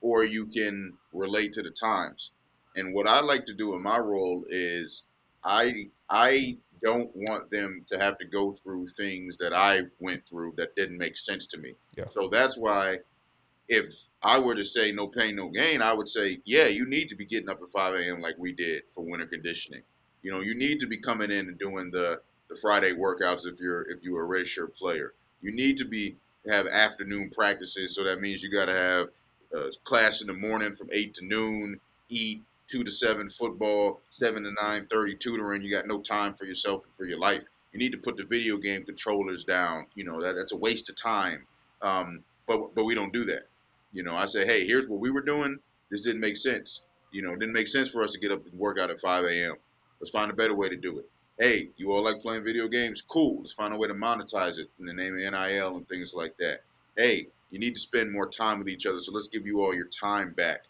[0.00, 2.32] or you can relate to the times.
[2.76, 5.04] And what I like to do in my role is
[5.44, 10.54] I I don't want them to have to go through things that I went through
[10.56, 11.74] that didn't make sense to me.
[11.96, 12.04] Yeah.
[12.12, 12.98] So that's why
[13.68, 13.86] if
[14.22, 17.16] I were to say no pain, no gain, I would say, yeah, you need to
[17.16, 18.20] be getting up at 5 a.m.
[18.20, 19.82] like we did for winter conditioning.
[20.22, 23.60] You know, you need to be coming in and doing the, the Friday workouts if
[23.60, 25.14] you're if you're a redshirt player.
[25.40, 26.16] You need to be
[26.48, 29.08] have afternoon practices, so that means you got to have
[29.56, 34.42] uh, class in the morning from eight to noon, eat two to seven football, seven
[34.44, 35.62] to nine thirty tutoring.
[35.62, 37.42] You got no time for yourself and for your life.
[37.72, 39.86] you need to put the video game controllers down.
[39.94, 41.46] You know, that, that's a waste of time.
[41.82, 43.48] Um, but but we don't do that.
[43.92, 45.58] You know, I say, hey, here's what we were doing.
[45.90, 46.84] This didn't make sense.
[47.10, 49.00] You know, it didn't make sense for us to get up and work out at
[49.00, 49.54] 5 a.m.
[50.00, 51.08] Let's find a better way to do it.
[51.38, 53.00] Hey, you all like playing video games?
[53.00, 53.38] Cool.
[53.40, 56.36] Let's find a way to monetize it in the name of NIL and things like
[56.38, 56.62] that.
[56.96, 59.72] Hey, you need to spend more time with each other, so let's give you all
[59.72, 60.62] your time back.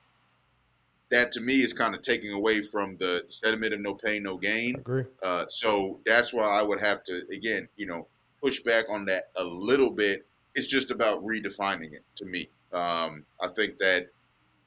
[1.10, 4.36] That to me is kind of taking away from the sentiment of no pain, no
[4.36, 4.76] gain.
[4.76, 5.04] I agree.
[5.22, 8.06] Uh, so that's why I would have to, again, you know,
[8.42, 10.26] push back on that a little bit.
[10.54, 12.50] It's just about redefining it to me.
[12.74, 14.08] Um, I think that,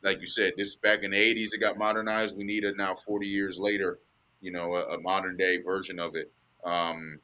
[0.02, 2.36] like you said, this back in the 80s, it got modernized.
[2.36, 4.00] We need it now 40 years later,
[4.42, 6.32] you know, a, a modern day version of it
[6.66, 7.20] um,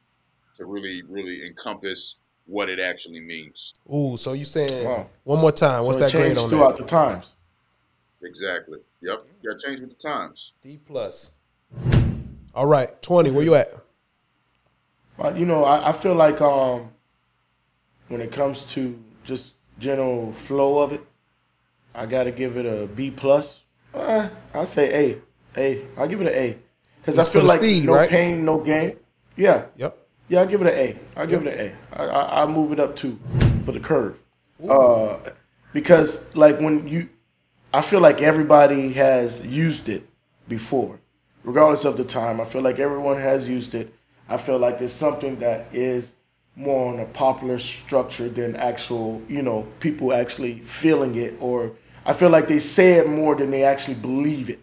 [0.56, 3.74] to really, really encompass what it actually means.
[3.92, 5.08] Ooh, so you saying Wow.
[5.24, 5.84] one more time?
[5.84, 6.84] What's so it that grade changed on throughout that?
[6.84, 7.32] the times.
[8.22, 8.78] Exactly.
[9.02, 9.18] Yep.
[9.42, 10.52] You got to change with the times.
[10.62, 11.30] D plus.
[12.54, 13.30] All right, twenty.
[13.30, 13.68] Where you at?
[15.16, 16.90] But you know, I, I feel like um,
[18.08, 21.00] when it comes to just general flow of it,
[21.94, 23.60] I gotta give it a B plus.
[23.94, 25.60] Uh, I say A.
[25.60, 25.86] A.
[25.96, 26.56] I give it an A
[27.14, 28.10] because I feel like speed, no right?
[28.10, 28.96] pain, no gain.
[29.36, 29.98] Yeah, Yep.
[30.28, 30.40] yeah.
[30.42, 30.98] I give it an A.
[31.20, 32.00] I give it an A.
[32.00, 33.18] I, I, I move it up two
[33.64, 34.16] for the curve.
[34.68, 35.16] Uh,
[35.72, 37.08] because like when you,
[37.72, 40.08] I feel like everybody has used it
[40.48, 40.98] before,
[41.44, 42.40] regardless of the time.
[42.40, 43.94] I feel like everyone has used it.
[44.28, 46.14] I feel like it's something that is
[46.56, 51.34] more on a popular structure than actual, you know, people actually feeling it.
[51.40, 51.72] Or
[52.04, 54.58] I feel like they say it more than they actually believe it.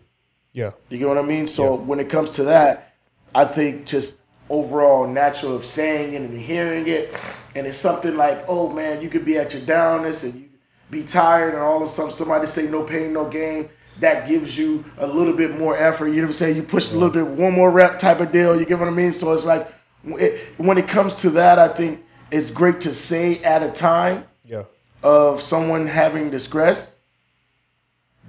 [0.55, 0.71] Yeah.
[0.89, 1.47] You get what I mean?
[1.47, 2.93] So when it comes to that,
[3.35, 7.13] I think just overall natural of saying it and hearing it,
[7.55, 10.49] and it's something like, oh man, you could be at your downness and you
[10.89, 13.69] be tired, and all of a sudden somebody say no pain, no gain.
[13.99, 16.07] That gives you a little bit more effort.
[16.07, 16.55] You know what I'm saying?
[16.55, 18.57] You push a little bit, one more rep type of deal.
[18.57, 19.11] You get what I mean?
[19.11, 19.73] So it's like
[20.05, 24.25] it, when it comes to that, I think it's great to say at a time
[24.45, 24.63] Yeah.
[25.03, 26.94] of someone having distress,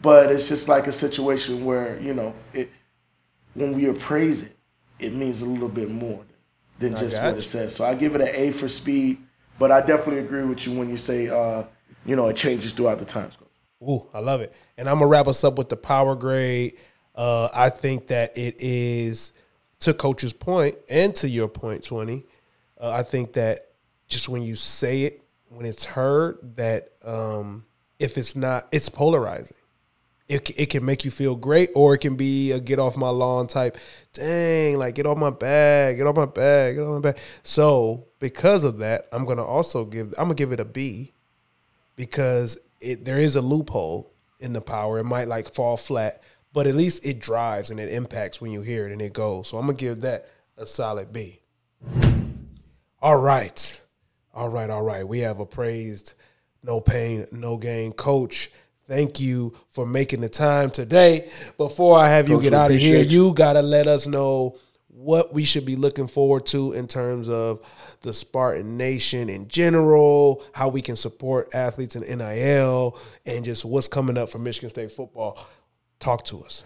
[0.03, 2.71] but it's just like a situation where you know it.
[3.55, 4.57] When we appraise it,
[4.99, 6.25] it means a little bit more
[6.79, 7.39] than just what you.
[7.39, 7.75] it says.
[7.75, 9.19] So I give it an A for speed,
[9.59, 11.65] but I definitely agree with you when you say, uh,
[12.05, 13.37] you know, it changes throughout the times.
[13.83, 14.53] Ooh, I love it.
[14.77, 16.79] And I'm gonna wrap us up with the power grade.
[17.15, 19.33] Uh, I think that it is
[19.81, 22.27] to coach's point and to your point, twenty.
[22.79, 23.73] Uh, I think that
[24.09, 27.65] just when you say it, when it's heard, that um,
[27.99, 29.56] if it's not, it's polarizing.
[30.29, 33.11] It, it can make you feel great, or it can be a get off my
[33.11, 33.77] lawn type.
[34.13, 37.21] Dang, like get off my bag, get off my bag, get off my bag.
[37.45, 40.09] So because of that, I'm gonna also give.
[40.19, 41.13] I'm gonna give it a B
[41.95, 44.99] because it there is a loophole in the power.
[44.99, 46.23] It might like fall flat,
[46.53, 49.49] but at least it drives and it impacts when you hear it and it goes.
[49.49, 51.41] So I'm gonna give that a solid B.
[53.01, 53.81] All right.
[54.35, 55.07] All right, all right.
[55.07, 56.15] We have appraised
[56.63, 57.93] no pain, no gain.
[57.93, 58.51] Coach,
[58.89, 61.31] thank you for making the time today.
[61.57, 63.27] Before I have you Coach, get out of here, you.
[63.27, 64.59] you gotta let us know
[64.89, 67.61] what we should be looking forward to in terms of
[68.01, 73.89] the Spartan Nation in general, how we can support athletes in NIL, and just what's
[73.89, 75.39] coming up for Michigan State football.
[76.01, 76.65] Talk to us.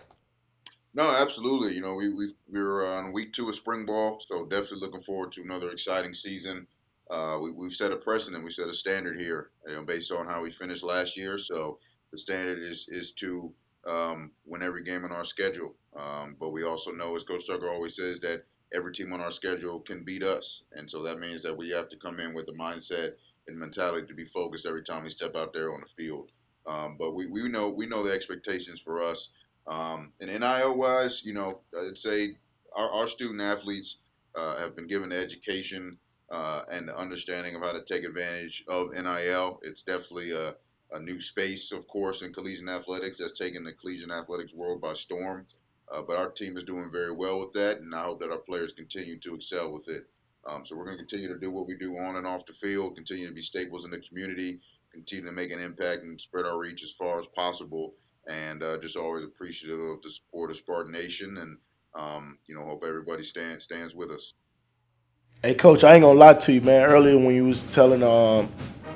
[0.94, 1.74] No, absolutely.
[1.74, 5.32] You know, we we we're on week two of spring ball, so definitely looking forward
[5.32, 6.66] to another exciting season.
[7.10, 10.26] Uh, we, we've set a precedent, we set a standard here, you know, based on
[10.26, 11.36] how we finished last year.
[11.38, 11.78] So
[12.12, 13.52] the standard is is to
[13.86, 15.74] um, win every game on our schedule.
[15.96, 19.30] Um, but we also know, as Coach Tucker always says, that every team on our
[19.30, 22.46] schedule can beat us, and so that means that we have to come in with
[22.46, 23.12] the mindset
[23.48, 26.30] and mentality to be focused every time we step out there on the field.
[26.66, 29.30] Um, but we, we know we know the expectations for us.
[29.66, 32.36] Um, and NIL wise, you know, I'd say
[32.74, 33.98] our, our student athletes
[34.34, 35.98] uh, have been given the education
[36.30, 39.61] uh, and the understanding of how to take advantage of NIL.
[39.62, 40.54] It's definitely a,
[40.93, 44.95] a new space, of course, in collegiate athletics that's taken the collegiate athletics world by
[44.95, 45.47] storm.
[45.93, 48.38] Uh, but our team is doing very well with that, and I hope that our
[48.38, 50.05] players continue to excel with it.
[50.49, 52.53] Um, so we're going to continue to do what we do on and off the
[52.53, 54.61] field, continue to be staples in the community,
[54.93, 57.95] continue to make an impact and spread our reach as far as possible
[58.28, 61.57] and uh, just always appreciative of the support of Spartan Nation, and
[61.95, 64.34] um, you know, hope everybody stands stands with us.
[65.43, 66.88] Hey, coach, I ain't gonna lie to you, man.
[66.88, 68.49] Earlier when you was telling, um,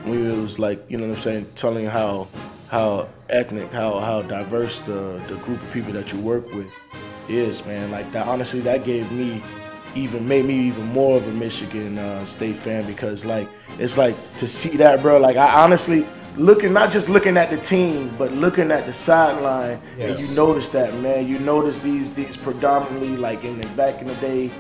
[0.07, 2.29] you was like, you know what I'm saying, telling how
[2.69, 6.67] how ethnic, how how diverse the the group of people that you work with
[7.29, 7.91] is, man.
[7.91, 9.43] Like that, honestly, that gave me
[9.95, 13.49] even made me even more of a Michigan uh, State fan because like
[13.79, 15.19] it's like to see that, bro.
[15.19, 19.81] Like I honestly looking not just looking at the team, but looking at the sideline,
[19.99, 21.27] and you notice that, man.
[21.27, 24.51] You notice these these predominantly like in the back in the day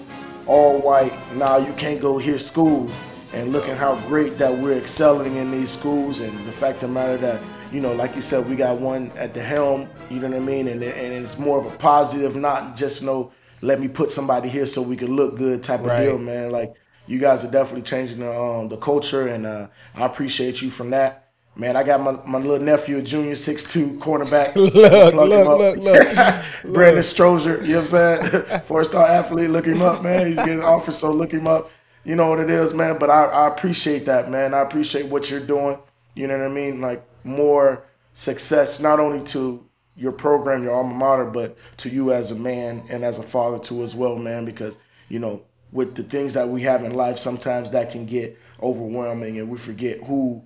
[0.47, 1.12] all white.
[1.34, 2.92] Now you can't go hear schools
[3.35, 6.82] and look at how great that we're excelling in these schools and the fact of
[6.82, 10.20] the matter that you know like you said we got one at the helm you
[10.20, 13.80] know what i mean and, and it's more of a positive not just no let
[13.80, 16.74] me put somebody here so we can look good type of deal man like
[17.07, 19.66] you guys are definitely changing the, um, the culture and uh,
[19.97, 23.99] i appreciate you from that man i got my, my little nephew a junior 6'2
[23.99, 26.14] cornerback Look, him look, look, look.
[26.74, 28.61] Brandon Strozier, you know what I'm saying?
[28.66, 30.28] Four star athlete, look him up, man.
[30.28, 31.70] He's getting offers, so look him up.
[32.05, 32.98] You know what it is, man.
[32.98, 34.55] But I, I appreciate that, man.
[34.55, 35.78] I appreciate what you're doing.
[36.14, 36.80] You know what I mean?
[36.80, 42.30] Like more success, not only to your program, your alma mater, but to you as
[42.30, 44.44] a man and as a father too as well, man.
[44.44, 44.78] Because
[45.09, 45.42] you know,
[45.72, 49.59] with the things that we have in life, sometimes that can get overwhelming, and we
[49.59, 50.44] forget who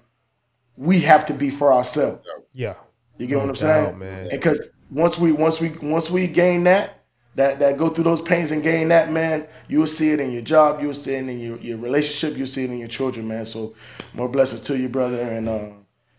[0.76, 2.26] we have to be for ourselves.
[2.52, 2.74] Yeah.
[3.18, 3.98] You get No what I'm saying?
[3.98, 4.28] man.
[4.30, 6.97] Because once we once we once we gain that,
[7.39, 10.32] that that go through those pains and gain that, man, you will see it in
[10.32, 12.89] your job, you will see it in your, your relationship, you'll see it in your
[12.89, 13.47] children, man.
[13.47, 13.76] So
[14.12, 15.68] more blessings to you, brother, and uh,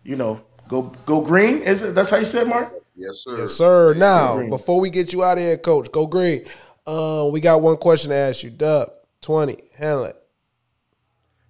[0.03, 1.61] you know, go go green.
[1.61, 2.73] Is it that's how you said, Mark?
[2.95, 3.37] Yes, sir.
[3.37, 3.93] Yes, sir.
[3.95, 6.45] Now, before we get you out of here, coach, go green.
[6.87, 8.49] Uh, we got one question to ask you.
[8.49, 8.89] Dub,
[9.21, 10.15] 20, handle it.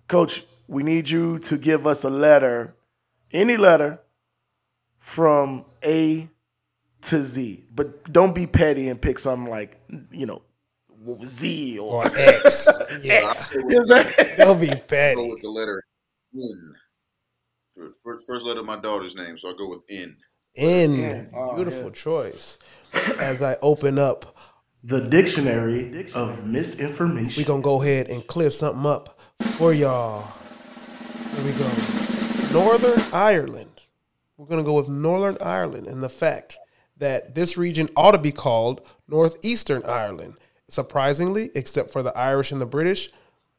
[0.07, 2.75] Coach, we need you to give us a letter,
[3.31, 3.99] any letter
[4.97, 6.27] from A
[7.01, 7.65] to Z.
[7.79, 9.79] But don't be petty and pick something like,
[10.11, 10.41] you know,
[11.23, 12.67] Z or, Or X.
[12.67, 13.47] I yes.
[13.47, 14.37] go with, You know what I'm saying?
[14.37, 15.81] Don't be go with the letter
[16.35, 16.73] N.
[18.03, 20.17] First, first letter of my daughter's name, so I go with N.
[20.57, 20.93] N.
[20.93, 21.23] Yeah.
[21.33, 21.91] Oh, Beautiful yeah.
[21.93, 22.59] choice.
[23.17, 24.35] As I open up,
[24.83, 27.41] The dictionary of misinformation.
[27.41, 29.17] we're going to go ahead and clear something up
[29.55, 30.27] for y'all.
[31.33, 31.71] Here we go.
[32.51, 33.83] Northern Ireland.
[34.35, 36.57] We're going to go with Northern Ireland and the fact
[36.99, 40.35] that this region ought to be called Northeastern Ireland.
[40.67, 43.09] Surprisingly, except for the Irish and the British,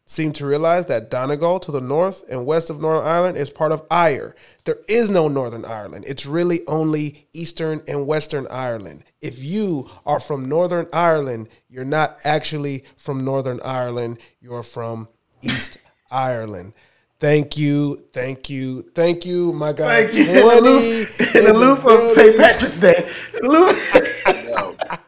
[0.07, 3.71] seem to realize that Donegal to the north and west of Northern Ireland is part
[3.71, 4.35] of Ire.
[4.65, 6.05] There is no Northern Ireland.
[6.09, 9.05] It's really only Eastern and Western Ireland.
[9.21, 15.09] If you are from Northern Ireland, you're not actually from Northern Ireland, you're from
[15.43, 15.79] East
[16.11, 16.73] Ireland.
[17.21, 20.07] Thank you, thank you, thank you, my guy.
[20.07, 20.41] Thank you.
[20.41, 22.09] 20 In the loop, in the loop of.
[22.11, 22.37] St.
[22.39, 23.11] Patrick's Day.
[23.43, 25.01] No doubt.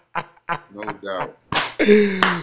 [0.74, 1.36] No doubt.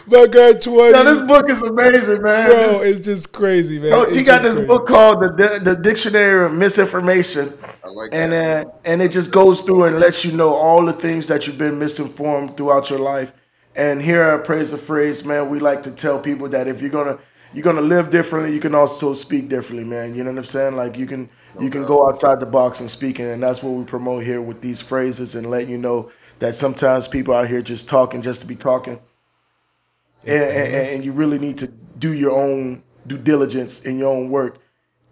[0.08, 0.92] My guy 20.
[0.92, 2.48] Now, this book is amazing, man.
[2.50, 3.92] Bro, This- it's just crazy, man.
[3.92, 4.68] Coach, It's he got this crazy.
[4.68, 7.54] book called the, the the Dictionary of Misinformation,
[7.84, 8.66] I like and that.
[8.68, 11.60] uh, and it just goes through and lets you know all the things that you've
[11.60, 13.32] been misinformed throughout your life.
[13.76, 16.90] And here I Praise the Phrase, man, we like to tell people that if you're
[16.90, 17.20] gonna
[17.54, 20.16] you're gonna live differently, you can also speak differently, man.
[20.16, 20.76] You know what I'm saying?
[20.76, 21.30] Like you can
[21.60, 24.62] you can go outside the box and speak, and that's what we promote here with
[24.62, 28.48] these phrases and letting you know that sometimes people out here just talking just to
[28.48, 29.00] be talking
[30.26, 34.30] and, and, and you really need to do your own due diligence in your own
[34.30, 34.60] work.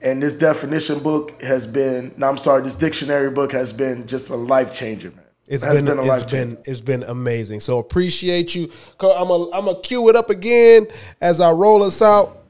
[0.01, 4.29] And this definition book has been, no, I'm sorry, this dictionary book has been just
[4.29, 5.26] a life changer, man.
[5.47, 6.61] It's been, a it's life been changer.
[6.65, 7.61] it's been amazing.
[7.61, 8.69] So appreciate you.
[8.99, 10.87] I'm a I'm a cue it up again
[11.21, 12.43] as I roll us out.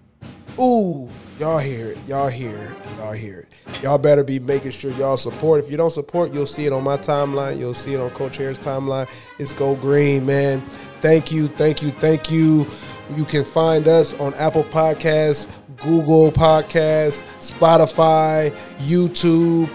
[0.59, 1.07] Ooh,
[1.39, 1.97] y'all hear it.
[2.07, 2.97] Y'all hear it.
[2.97, 3.83] Y'all hear it.
[3.83, 5.63] Y'all better be making sure y'all support.
[5.63, 7.59] If you don't support, you'll see it on my timeline.
[7.59, 9.07] You'll see it on Coach Harris' timeline.
[9.37, 10.61] It's Go Green, man.
[11.01, 12.65] Thank you, thank you, thank you.
[13.15, 19.69] You can find us on Apple Podcasts, Google Podcasts, Spotify, YouTube,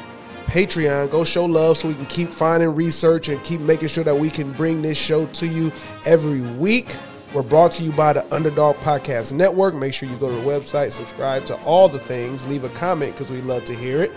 [0.53, 1.11] Patreon.
[1.11, 4.29] Go show love so we can keep finding research and keep making sure that we
[4.29, 5.73] can bring this show to you
[6.05, 6.95] every week.
[7.33, 9.75] We're brought to you by the Underdog Podcast Network.
[9.75, 13.15] Make sure you go to the website, subscribe to all the things, leave a comment
[13.15, 14.13] because we love to hear it.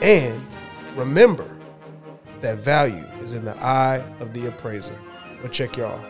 [0.00, 0.42] And
[0.96, 1.54] remember
[2.40, 4.98] that value is in the eye of the appraiser.
[5.42, 6.02] But check y'all.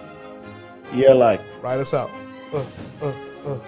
[0.93, 1.41] Yeah, like.
[1.61, 2.13] Write us out.
[2.53, 2.65] Uh,
[3.03, 3.13] uh,
[3.45, 3.61] uh.